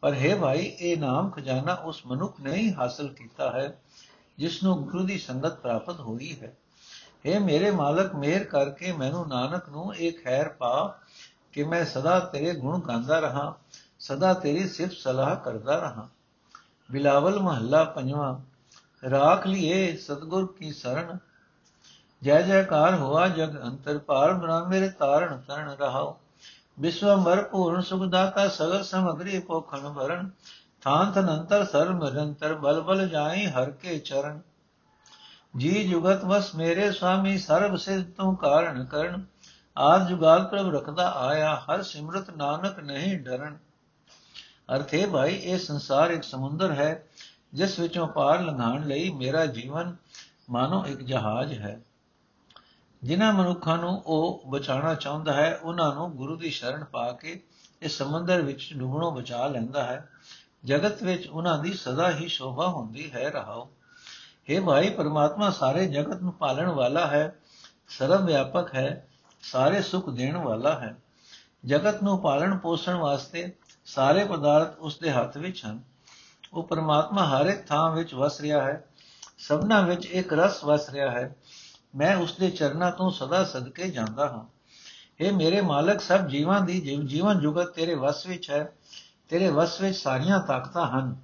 [0.01, 3.79] ਪਰ ਹੈ ਭਾਈ ਇਹ ਨਾਮ ਖਜ਼ਾਨਾ ਉਸ ਮਨੁੱਖ ਨੇ ਹੀ ਹਾਸਲ ਕੀਤਾ ਹੈ।
[4.37, 6.57] ਜਿਸ ਨੂੰ ਗੁਰੂ ਦੀ ਸੰਗਤ ਪ੍ਰਾਪਤ ਹੋਈ ਹੈ।
[7.27, 10.99] हे ਮੇਰੇ ਮਾਲਕ, ਮਿਹਰ ਕਰਕੇ ਮੈਨੂੰ ਨਾਨਕ ਨੂੰ ਇਹ ਖੈਰ ਪਾ
[11.51, 13.55] ਕਿ ਮੈਂ ਸਦਾ ਤੇਰੇ ਗੁਣ ਗਾਉਂਦਾ ਰਹਾ,
[13.99, 16.09] ਸਦਾ ਤੇਰੀ ਸਿਫਤ ਸਲਾਹ ਕਰਦਾ ਰਹਾ।
[16.91, 18.39] ਬਿਲਾਵਲ ਮਹੱਲਾ ਪੰਜਵਾਂ,
[19.09, 21.17] ਰਾਖ ਲਿਏ ਸਤਗੁਰ ਕੀ ਸਰਣ
[22.23, 26.19] ਜੈ ਜੈਕਾਰ ਹੋਆ ਜਗ ਅੰਤਰ ਪਾਰ ਬ੍ਰਹਮ ਮੇਰੇ ਤਾਰਨ ਤਰਨ ਰਹਾਓ।
[26.79, 30.29] ਵਿਸ਼ਵਮਰ ਪੂਰਨ ਸੁਖ ਦਾਤਾ, ਸਗਲ ਸਮਗਰੀ ਪੋਖਣ ਭਰਨ
[30.83, 34.39] ਥਾਨ ਥਨ ਅੰਤਰ ਸਰਮ ਨਿਰੰਤਰ ਬਲ ਬਲ ਜਾਈ ਹਰ ਕੇ ਚਰਨ।
[35.57, 39.25] ਜੀ ਜੁਗਤ ਵਸ ਮੇਰੇ ਸੁਆਮੀ ਸਰਬ ਸਿਧ ਤੂੰ ਕਾਰਨ ਕਰਨ।
[39.77, 43.57] ਆਦ ਜੁਗਾਲ ਪ੍ਰਭ ਰਖਦਾ ਆਇਆ, ਹਰ ਸਿਮਰਤ ਨਾਨਕ ਨਹੀਂ ਡਰਨ।
[44.75, 47.07] ਅਰਥੇ ਭਾਈ, ਇਹ ਸੰਸਾਰ ਇੱਕ ਸਮੁੰਦਰ ਹੈ,
[47.53, 49.95] ਜਿਸ ਵਿੱਚੋਂ ਪਾਰ ਲੰਘਾਣ ਲਈ ਮੇਰਾ ਜੀਵਨ
[50.49, 51.81] ਮਾਨੋ ਇੱਕ ਜਹਾਜ਼ ਹੈ।
[53.03, 57.43] ਜਿਨ੍ਹਾਂ ਮਨੁੱਖਾਂ ਨੂੰ ਉਹ ਬਚਾਉਣਾ ਚਾਹੁੰਦਾ ਹੈ, ਉਹਨਾਂ ਨੂੰ ਗੁਰੂ ਦੀ ਸ਼ਰਨ ਪਾ ਕੇ
[57.81, 60.09] ਇਸ ਸਮੁੰਦਰ ਵਿੱਚ ਡੁੱਬਣੋਂ ਬਚਾ ਲੈਂਦਾ ਹੈ।
[60.65, 63.69] ਜਗਤ ਵਿੱਚ ਉਹਨਾਂ ਦੀ ਸਦਾ ਹੀ ਸ਼ੋਭਾ ਹੁੰਦੀ ਹੈ, ਰਹਾਓ।
[64.49, 67.35] हे ਭਾਈ ਪਰਮਾਤਮਾ, ਸਾਰੇ ਜਗਤ ਨੂੰ ਪਾਲਣ ਵਾਲਾ ਹੈ,
[67.89, 69.07] ਸਰਵ ਵਿਆਪਕ ਹੈ,
[69.41, 70.95] ਸਾਰੇ ਸੁਖ ਦੇਣ ਵਾਲਾ ਹੈ।
[71.65, 73.53] ਜਗਤ ਨੂੰ ਪਾਲਣ ਪੋਸ਼ਣ ਵਾਸਤੇ
[73.85, 75.83] ਸਾਰੇ ਪਦਾਰਥ ਉਸ ਦੇ ਹੱਥ ਵਿੱਚ ਹਨ।
[76.53, 78.85] ਉਹ ਪਰਮਾਤਮਾ ਹਰ ਇੱਕ ਥਾਂ ਵਿੱਚ ਵਸ ਰਿਹਾ ਹੈ,
[79.37, 81.35] ਸਭਨਾ ਵਿੱਚ ਇੱਕ ਰਸ ਵਸ ਰਿਹਾ ਹੈ।
[81.95, 84.45] ਮੈਂ ਉਸ ਦੇ ਚਰਨਾਂ ਤੋਂ ਸਦਾ ਸਦਕੇ ਜਾਂਦਾ ਹਾਂ।
[85.19, 88.73] ਇਹ ਮੇਰੇ ਮਾਲਕ, ਸਭ ਜੀਵਾਂ ਦੀ ਜੀਵਨ ਜੁਗਤ ਤੇਰੇ ਵਸ ਵਿੱਚ ਹੈ।
[89.29, 91.15] ਤੇਰੇ ਵਸ ਵਿੱਚ ਸਾਰੀਆਂ ਤਾਕਤਾਂ ਹਨ।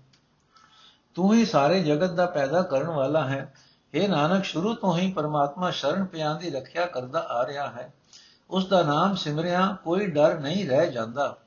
[1.16, 3.54] ਤੂੰ ਹੀ ਸਾਰੇ ਜਗਤ ਦਾ ਪੈਦਾ ਕਰਨ ਵਾਲਾ ਹੈ।
[3.94, 7.94] ਇਹ ਨਾਨਕ, ਸ਼ੁਰੂ ਤੋਂ ਹੀ ਪਰਮਾਤਮਾ ਸ਼ਰਨ ਪਿਆਂ ਦੀ ਰੱਖਿਆ ਕਰਦਾ ਆ ਰਿਹਾ ਹੈ।
[8.50, 11.38] ਉਸ ਦਾ ਨਾਮ ਸਿਮਰਿਆ, ਕੋਈ ਡਰ ਨਹੀਂ ਰਹਿ ਜਾਂਦਾ।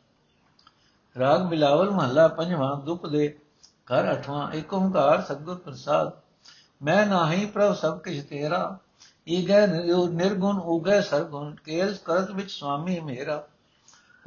[1.18, 6.12] ਰਾਗ ਬਿਲਾਵਲ ਮਹੱਲਾ ਪੰਜਵਾਂ, ਦੁਖ ਦੇ ਘਰ ਅਠਵਾਂ ਏਕ ਓੰਕਾਰ ਸਤਗੁਰ ਪ੍ਰਸਾਦ।
[6.82, 8.78] ਮੈਂ ਨਾਹੀ ਪ੍ਰਭ ਸਭ ਕਿਛ ਤੇਰਾ,
[9.28, 9.66] ਈਗੈ
[10.10, 13.44] ਨਿਰਗੁਣ ਉਗੈ ਸਰਗੁਣ ਕੇਲ ਕਰਤ ਵਿੱਚ ਸੁਆਮੀ ਮੇਰਾ।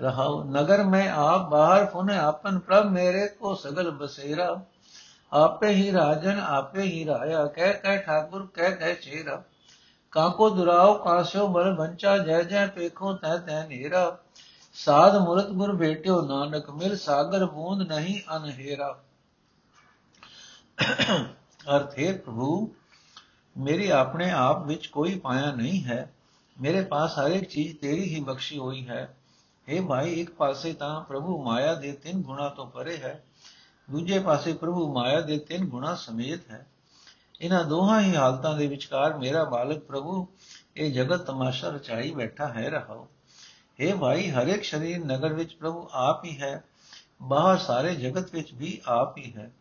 [0.02, 4.62] ਰਹਾਉ। ਨਗਰ ਮੈਂ ਆਪ ਬਾਹਰ ਫੁਨ ਆਪਨ ਪ੍ਰਭ ਮੇਰੇ ਕੋ ਸਗਲ ਬਸੇਰਾ।
[5.34, 9.44] ਆਪੇ ਹੀ ਰਾਜਨ ਆਪੇ ਹੀ ਰਾਇਆ। ਕਹਿ ਕਹਿ ਠਾਕੁਰ ਕਹਿ ਕਹਿ ਚੇਰਾ।
[10.12, 14.18] ਕਾਕੋ ਦੁਰਾਓ ਕਾਸਿਓ ਬਲ ਬੰਚਾ ਜੈ ਜੈ ਪੇਖੋ ਤੈ ਤੈ ਨੀਰਾ।
[14.74, 19.00] ਸਾਧ ਮੁਰਤ ਗੁਰ ਭੇਟਿਓ ਨਾਨਕ। ਮਿਲ ਸਾਗਰ ਬੂੰਦ ਨਹੀਂ ਅਨਹੇਰਾ।
[21.76, 22.74] ਅਰਥ ਹੈ, ਪ੍ਰਭੂ,
[23.58, 26.14] ਮੇਰੀ ਆਪਣੇ ਆਪ ਵਿੱਚ ਕੋਈ ਪਾਇਆ ਨਹੀਂ ਹੈ।
[26.62, 29.15] ਮੇਰੇ ਪਾਸ ਹਰ ਇੱਕ ਚੀਜ਼ ਤੇਰੀ ਹੀ ਬਖਸ਼ੀ ਹੋਈ ਹੈ।
[29.70, 33.24] ਹੈ ਭਾਈ ਇੱਕ ਪਾਸੇ ਤਾਂ ਪ੍ਰਭੂ ਮਾਇਆ ਦੇ ਤਿੰਨ ਗੁਣਾ ਤੋਂ ਪਰੇ ਹੈ,
[33.92, 36.66] ਦੂਜੇ ਪਾਸੇ ਪ੍ਰਭੂ ਮਾਇਆ ਦੇ ਤਿੰਨ ਗੁਣਾ ਸਮੇਤ ਹੈ।
[37.42, 40.28] ਇਹਨਾਂ ਦੋਹਾਂ ਹੀ ਹਾਲਤਾਂ ਦੇ ਵਿਚਕਾਰ ਮੇਰਾ ਮਾਲਕ ਪ੍ਰਭੂ,
[40.76, 43.06] ਇਹ ਜਗਤ ਤਮਾਸ਼ਾ ਰਚਾਈ ਬੈਠਾ ਹੈ ਰਹਾਉ
[43.82, 46.64] ਹੈ ਭਾਈ ਹਰ ਇੱਕ ਸ਼ਰੀਰ ਨਗਰ ਵਿੱਚ ਪ੍ਰਭੂ ਆਪ ਹੀ ਹੈ,
[47.22, 49.52] ਬਾਹਰ ਸਾਰੇ ਜਗਤ ਵਿੱਚ ਵੀ ਆਪ ਹੀ ਹੈ।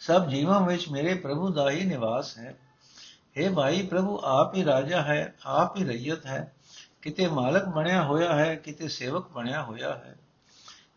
[0.00, 2.56] ਸਭ ਜੀਵਾਂ ਵਿੱਚ ਮੇਰੇ ਪ੍ਰਭੂ ਦਾ ਹੀ ਨਿਵਾਸ ਹੈ।
[3.38, 6.52] ਹੈ ਭਾਈ ਪ੍ਰਭੂ ਆਪ ਹੀ ਰਾਜਾ ਹੈ, ਆਪ ਹੀ ਰਈਅਤ ਹੈ।
[7.02, 10.16] ਕਿਤੇ ਮਾਲਕ ਬਣਿਆ ਹੋਇਆ ਹੈ, ਕਿਤੇ ਸੇਵਕ ਬਣਿਆ ਹੋਇਆ ਹੈ।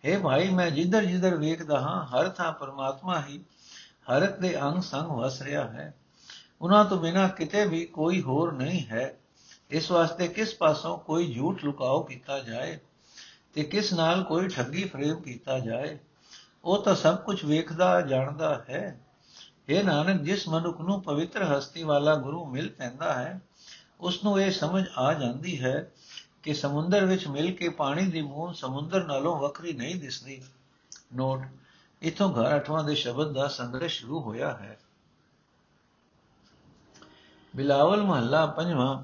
[0.05, 3.43] हे ਭਾਈ, ਮੈਂ ਜਿੱਧਰ ਜਿੱਧਰ ਵੇਖਦਾ ਹਾਂ, ਹਰ ਥਾਂ ਪਰਮਾਤਮਾ ਹੀ
[4.11, 5.93] ਹਰ ਇੱਕ ਦੇ ਅੰਗ ਸੰਗ ਵਸ ਰਿਹਾ ਹੈ।
[6.61, 9.13] ਉਹਨਾਂ ਤੋਂ ਬਿਨਾ ਕਿਤੇ ਵੀ ਕੋਈ ਹੋਰ ਨਹੀਂ ਹੈ।
[9.69, 12.79] ਇਸ ਵਾਸਤੇ ਕਿਸ ਪਾਸੋਂ ਕੋਈ ਝੂਠ ਲੁਕਾਓ ਕੀਤਾ ਜਾਏ
[13.53, 15.97] ਤੇ ਕਿਸ ਨਾਲ ਕੋਈ ਠੱਗੀ ਫਰੇਬ ਕੀਤਾ ਜਾਏ,
[16.63, 18.99] ਉਹ ਤਾਂ ਸਭ ਕੁਝ ਵੇਖਦਾ, ਜਾਣਦਾ ਹੈ।
[19.69, 23.41] ਇਹ ਨਾਨਕ, ਜਿਸ ਮਨੁੱਖ ਨੂੰ ਪਵਿੱਤਰ ਹਸਤੀ ਵਾਲਾ ਗੁਰੂ ਮਿਲ ਪੈਂਦਾ ਹੈ
[24.03, 25.91] ਉਸ ਨੂੰ ਇਹ ਸਮਝ ਆ ਜਾਂਦੀ ਹੈ
[26.43, 30.43] ਕਿ ਸਮੁੰਦਰ ਵਿੱਚ ਮਿਲ ਕੇ ਪਾਣੀ ਦੀ ਬੂੰਦ ਸਮੁੰਦਰ ਨਾਲੋਂ ਵੱਖਰੀ ਨਹੀਂ ਦਿਸਦੀ।
[31.15, 31.41] ਨੋਟ
[32.01, 34.79] ਇਥੋਂ ਘਰ ਅਠਵਾਂ ਦੇ ਸ਼ਬਦ ਦਾ ਸੰਗ੍ਰਹ ਸ਼ੁਰੂ ਹੋਇਆ ਹੈ।
[37.55, 39.03] ਬਿਲਾਵਲ ਮਹੱਲਾ ਪੰਜਵਾਂ,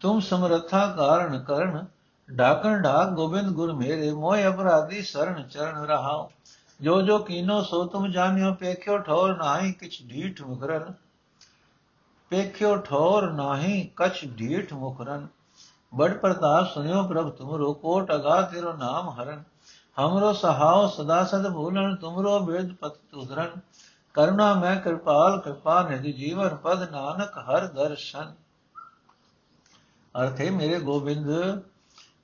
[0.00, 1.86] ਤੁਮ ਸਮਰੱਥਾ ਕਾਰਨ ਕਰਨ
[2.38, 6.32] ਢਾਕਣ ਢਾਕ ਗੋਬਿੰਦ ਗੁਰ ਮੇਰੇ, ਮੋਹ ਅਪਰਾਧੀ ਸਰਣ ਚਰਨ ਰਹਾਓ
[6.80, 11.03] ਜੋ ਜੋ ਕੀਨੋ ਸੋ ਤੁਮ ਜਾਣਿਓ, ਪੇਖਿਓ ਠੌਰ ਨਾਹੀ ਕਿਛ ਢੀਠ ਮੁਕਰਨ।
[12.30, 15.26] ਪੇਖਿਓ ਠੌਰ ਨਾਹੀ, ਕਛ ਢੀਠ ਮੁਕਰਨ
[15.94, 19.42] ਬੜ ਪ੍ਰਤਾਪ ਸੁਨਿਓ ਪ੍ਰਭ ਤੁਮਰੋ, ਕੋਟ ਅਗਾ ਤੇਰੋ ਨਾਮ ਹਰਨ
[19.98, 23.60] ਹਮਰੋ ਸਹਾਉ ਸਦਾ ਸਦ ਭੂਲਣ, ਤੁਮਰੋ ਵੇਦ ਪਤ ਤੁਧਰਨ
[24.14, 28.34] ਕਰੁਣਾ ਮੈਂ ਕਿਰਪਾਲ, ਕਿਰਪਾ ਨਿਧਿ ਜੀਵਨ ਪਦ ਨਾਨਕ ਹਰ ਦਰਸ਼ਨ।
[30.14, 31.30] ਅਰਥੇ, ਮੇਰੇ ਗੋਬਿੰਦ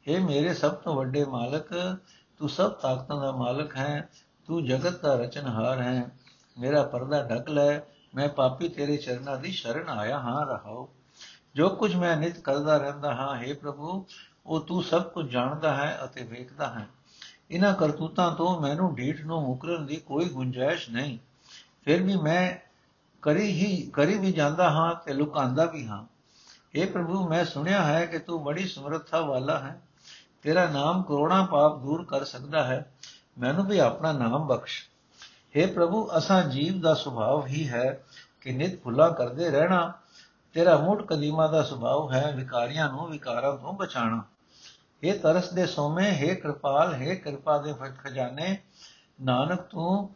[0.08, 1.68] हे ਮੇਰੇ ਸਭ ਤੋਂ ਵੱਡੇ ਮਾਲਕ,
[2.38, 4.08] ਤੂੰ ਸਭ ਤਾਕਤਾਂ ਦਾ ਮਾਲਕ ਹੈ,
[4.46, 6.10] ਤੂੰ ਜਗਤ ਦਾ ਰਚਨਹਾਰ ਹੈ।
[6.58, 7.80] ਮੇਰਾ ਪਰਦਾ ਢਕ ਲੈ
[8.14, 10.88] ਮੈਂ ਪਾਪੀ ਤੇਰੇ ਚਰਨਾਂ ਦੀ ਸ਼ਰਨ ਆਇਆ ਹਾਂ ਰਹਾਉ
[11.54, 14.06] ਜੋ ਕੁਝ ਮੈਂ ਨਿਤ ਕਰਦਾ ਰਹਿੰਦਾ ਹਾਂ हे ਪ੍ਰਭੂ,
[14.46, 16.88] ਉਹ ਤੂੰ ਸਭ ਕੁਝ ਜਾਣਦਾ ਹੈ ਅਤੇ ਵੇਖਦਾ ਹੈ।
[17.50, 21.18] ਇਹਨਾਂ ਕਰਤੂਤਾਂ ਤੋਂ ਮੈਨੂੰ ਢੀਠ ਨੂੰ ਮੁਕਰਨ ਦੀ ਕੋਈ ਗੁੰਜਾਇਸ਼ ਨਹੀਂ।
[21.84, 22.56] ਫਿਰ ਵੀ ਮੈਂ
[23.22, 26.04] ਕਰੀ ਹੀ, ਕਰੀ ਵੀ ਜਾਂਦਾ ਹਾਂ ਤੇ ਲੁਕਾਂਦਾ ਵੀ ਹਾਂ।
[26.80, 29.82] हे ਪ੍ਰਭੂ, ਮੈਂ ਸੁਣਿਆ ਹੈ ਕਿ ਤੂੰ ਬੜੀ ਸਮਰੱਥਾ ਵਾਲਾ ਹੈ।
[30.42, 32.94] ਤੇਰਾ ਨਾਮ ਕਰੋੜਾਂ ਪਾਪ ਦੂਰ ਕਰ ਸਕਦਾ ਹੈ।
[33.38, 34.89] ਮੈਨੂੰ ਵੀ ਆਪਣਾ ਨਾਮ ਬਖਸ਼।
[35.58, 38.04] हे ਪ੍ਰਭੂ, ਅਸਾਂ ਜੀਵ ਦਾ ਸੁਭਾਅ ਹੀ ਹੈ
[38.40, 39.92] ਕਿ ਨਿਤ ਭੁਲਾ ਕਰਦੇ ਰਹਿਣਾ।
[40.52, 44.22] ਤੇਰਾ ਮੂਡ ਕਦੀਮਾ ਦਾ ਸੁਭਾਅ ਹੈ ਵਿਕਾਰੀਆਂ ਨੂੰ, ਵਿਕਾਰਾਂ ਤੋਂ ਬਚਾਣਾ
[45.02, 48.58] ਇਹ ਤਰਸ ਦੇ ਸੋਮੇ, ਹੈ ਕਿਰਪਾਲ, ਹੈ ਕਿਰਪਾ ਦੇ ਖਜ਼ਾਨੇ।
[49.22, 50.10] ਨਾਨਕ ਤੂੰ,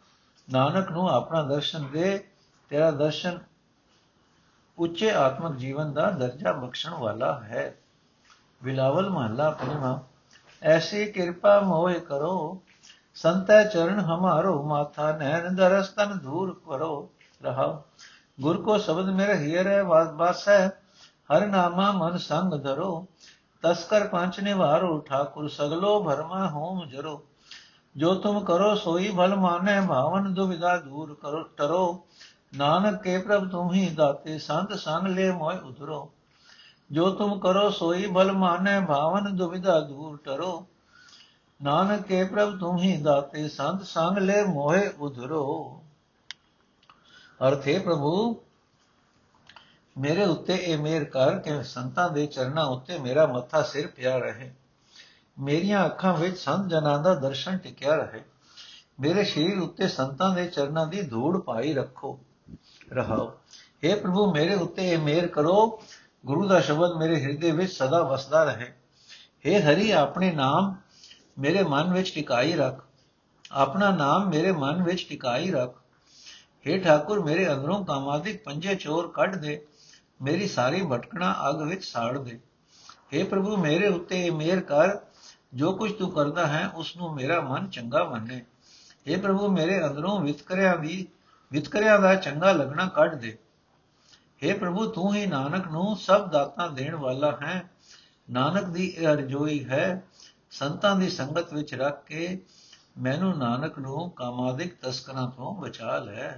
[0.51, 2.27] ਨਾਨਕ ਨੂੰ ਆਪਣਾ ਦਰਸ਼ਨ ਦੇ।
[2.69, 3.39] ਤੇਰਾ ਦਰਸ਼ਨ
[4.77, 7.75] ਉੱਚੇ ਆਤਮਿਕ ਜੀਵਨ ਦਾ ਦਰਜਾ ਬਖਸ਼ਣ ਵਾਲਾ ਹੈ।
[8.63, 9.99] ਬਿਲਾਵਲ ਮਹੱਲਾ ਪੰਜਵਾਂ
[10.63, 12.61] ਐਸੀ ਕਿਰਪਾ ਮੋਏ ਕਰੋ।
[13.15, 17.09] ਸੰਤੈ ਚਰਨ ਹਮਾਰੋ, ਮਾਥਾ ਨੈਣ ਦਰਸਤਨ ਦੂਰ ਕਰੋ
[17.43, 17.81] ਰਹਾ
[18.41, 20.81] ਗੁਰ ਕੋ ਸ਼ਬਦ ਮੇਰੇ ਹੀਰੇ ਵਾਸ ਹੈ
[21.31, 23.07] ਹਰ ਨਾਮਾ ਮਨ ਸੰਗ ਧਰੋ।
[23.61, 27.21] ਤਸਕਰ ਪੰਚ ਨਿਵਾਰੋ, ਠਾਕੁਰ ਸਗਲੋ ਭਰਮਾ ਹੋਮ ਜਰੋ।
[27.97, 32.05] ਜੋ ਤੁਮ ਕਰੋ ਸੋਈ ਭਲ ਮਾਨੇ, ਭਾਵਨ ਦੁਵਿਦਾ ਦੂਰ ਕਰੋ, ਟਰੋ।
[32.57, 36.11] ਨਾਨਕ ਕੇ ਪ੍ਰਭ ਤੁਮ ਹੀ ਦਾਤੇ, ਸੰਤ ਸੰਗ ਲੈ ਮੋਇ ਉਧਰੋ।
[36.91, 40.65] ਜੋ ਤੁਮ ਕਰੋ ਸੋਈ ਭਲ ਮਾਨੇ, ਭਾਵਨ ਦੁਵਿਦਾ ਦੂਰ ਟਰੋ।
[41.65, 45.83] ਨਾਨਕ ਕੇ ਪ੍ਰਭ ਤੁਮ ਹੀ ਦਾਤੇ ਸੰਤ ਸੰਗ ਲੈ ਮੋਹਿ ਉਧਰੋ।
[47.47, 48.41] ਅਰਥੇ ਪ੍ਰਭੂ,
[49.97, 54.53] ਮੇਰੇ ਉੱਤੇ ਇਹ ਮੇਰ ਕਰ ਕਿ ਸੰਤਾਂ ਦੇ ਚਰਨਾਂ ਉੱਤੇ ਮੇਰਾ ਮੱਥਾ ਸਿਰ ਪਿਆ ਰਹੇ।
[55.39, 58.23] ਮੇਰੀਆਂ ਅੱਖਾਂ ਵਿੱਚ ਸੰਤ ਜਨਾਂ ਦਾ ਦਰਸ਼ਨ ਟਿਕਿਆ ਰਹੇ।
[58.99, 62.19] ਮੇਰੇ ਸ਼ਰੀਰ ਉੱਤੇ ਸੰਤਾਂ ਦੇ ਚਰਨਾਂ ਦੀ ਧੂੜ ਪਾਈ ਰੱਖੋ,
[62.93, 63.33] ਰਹਾਓ।
[63.85, 65.83] हे ਪ੍ਰਭੂ, ਮੇਰੇ ਉੱਤੇ ਇਹ ਮਿਹਰ ਕਰੋ,
[66.25, 68.73] ਗੁਰੂ ਦਾ ਸ਼ਬਦ ਮੇਰੇ ਹਿਰਦੇ ਵਿੱਚ ਸਦਾ ਵਸਦਾ ਰਹੇ।
[69.47, 70.75] हे ਹਰੀ, ਆਪਣੇ ਨਾਮ
[71.36, 72.82] ਮੇਰੇ ਮਨ ਵਿੱਚ ਟਿਕਾਈ ਰੱਖ
[73.54, 75.78] ਆਪਣਾ ਨਾਮ ਮੇਰੇ ਮਨ ਵਿੱਚ ਟਿਕਾਈ ਰੱਖ
[76.66, 79.60] हे ਠਾਕੁਰ ਮੇਰੇ ਅੰਦਰੋਂ ਕਾਮਾਦਿਕ ਪੰਜੇ ਚੋਰ ਕੱਢ ਦੇ
[80.20, 82.38] ਮੇਰੀ ਸਾਰੀ ਭਟਕਣਾ ਅਗ ਵਿੱਚ ਸਾੜ ਦੇ
[83.14, 84.98] हे ਪ੍ਰਭੂ ਮੇਰੇ ਉੱਤੇ ਇਹ ਮਿਹਰ ਕਰ
[85.54, 88.42] ਜੋ ਕੁਝ ਤੂੰ ਕਰਦਾ ਹੈ ਉਸ ਨੂੰ ਮੇਰਾ ਮਨ ਚੰਗਾ ਮੰਨੇ
[89.06, 91.06] हे ਪ੍ਰਭੂ ਮੇਰੇ ਅੰਦਰੋਂ ਵਿਤਕਰਿਆ ਵੀ
[91.50, 93.36] ਵਿਤਕਰਿਆ ਦਾ ਚੰਗਾ ਲੱਗਣਾ ਕੱਢ ਦੇ
[94.42, 97.62] हे ਪ੍ਰਭੂ ਤੂੰ ਹੀ ਨਾਨਕ ਨੂੰ ਸਭ ਦਾਤਾਂ ਦੇਣ ਵਾਲਾ ਹੈ
[98.28, 100.02] ਨਾਨਕ ਦੀ ਇਹ ਅਰਜ਼ੋਈ ਹੈ
[100.59, 102.45] ਸੰਤਾਂ ਦੀ ਸੰਗਤ ਵਿੱਚ ਰੱਖ ਕੇ
[103.01, 106.37] ਮੈਨੂੰ ਨਾਨਕ ਨੂੰ ਕਾਮਾਦਿਕ ਤਸਕਰਾਂ ਤੋਂ ਬਚਾ ਲੈ।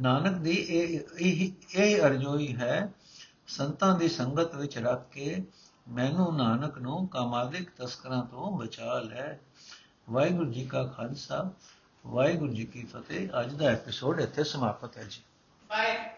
[0.00, 2.92] ਨਾਨਕ ਦੀ ਇਹ ਇਹ ਇਹ ਅਰਜ਼ੋਈ ਹੈ,
[3.46, 5.44] ਸੰਤਾਂ ਦੀ ਸੰਗਤ ਵਿੱਚ ਰੱਖ ਕੇ
[5.88, 9.38] ਮੈਨੂੰ ਨਾਨਕ ਨੂੰ ਕਾਮਾਦਿਕ ਤਸਕਰਾਂ ਤੋਂ ਬਚਾ ਲੈ।
[10.10, 11.50] ਵਾਹਿਗੁਰੂ ਜੀ ਕਾ ਖਾਲਸਾ,
[12.06, 15.22] ਵਾਹਿਗੁਰੂ ਜੀ ਕੀ ਫਤਿਹ। ਅੱਜ ਦਾ ਐਪੀਸੋਡ ਇੱਥੇ ਸਮਾਪਤ ਹੈ ਜੀ।
[15.68, 16.13] ਬਾਏ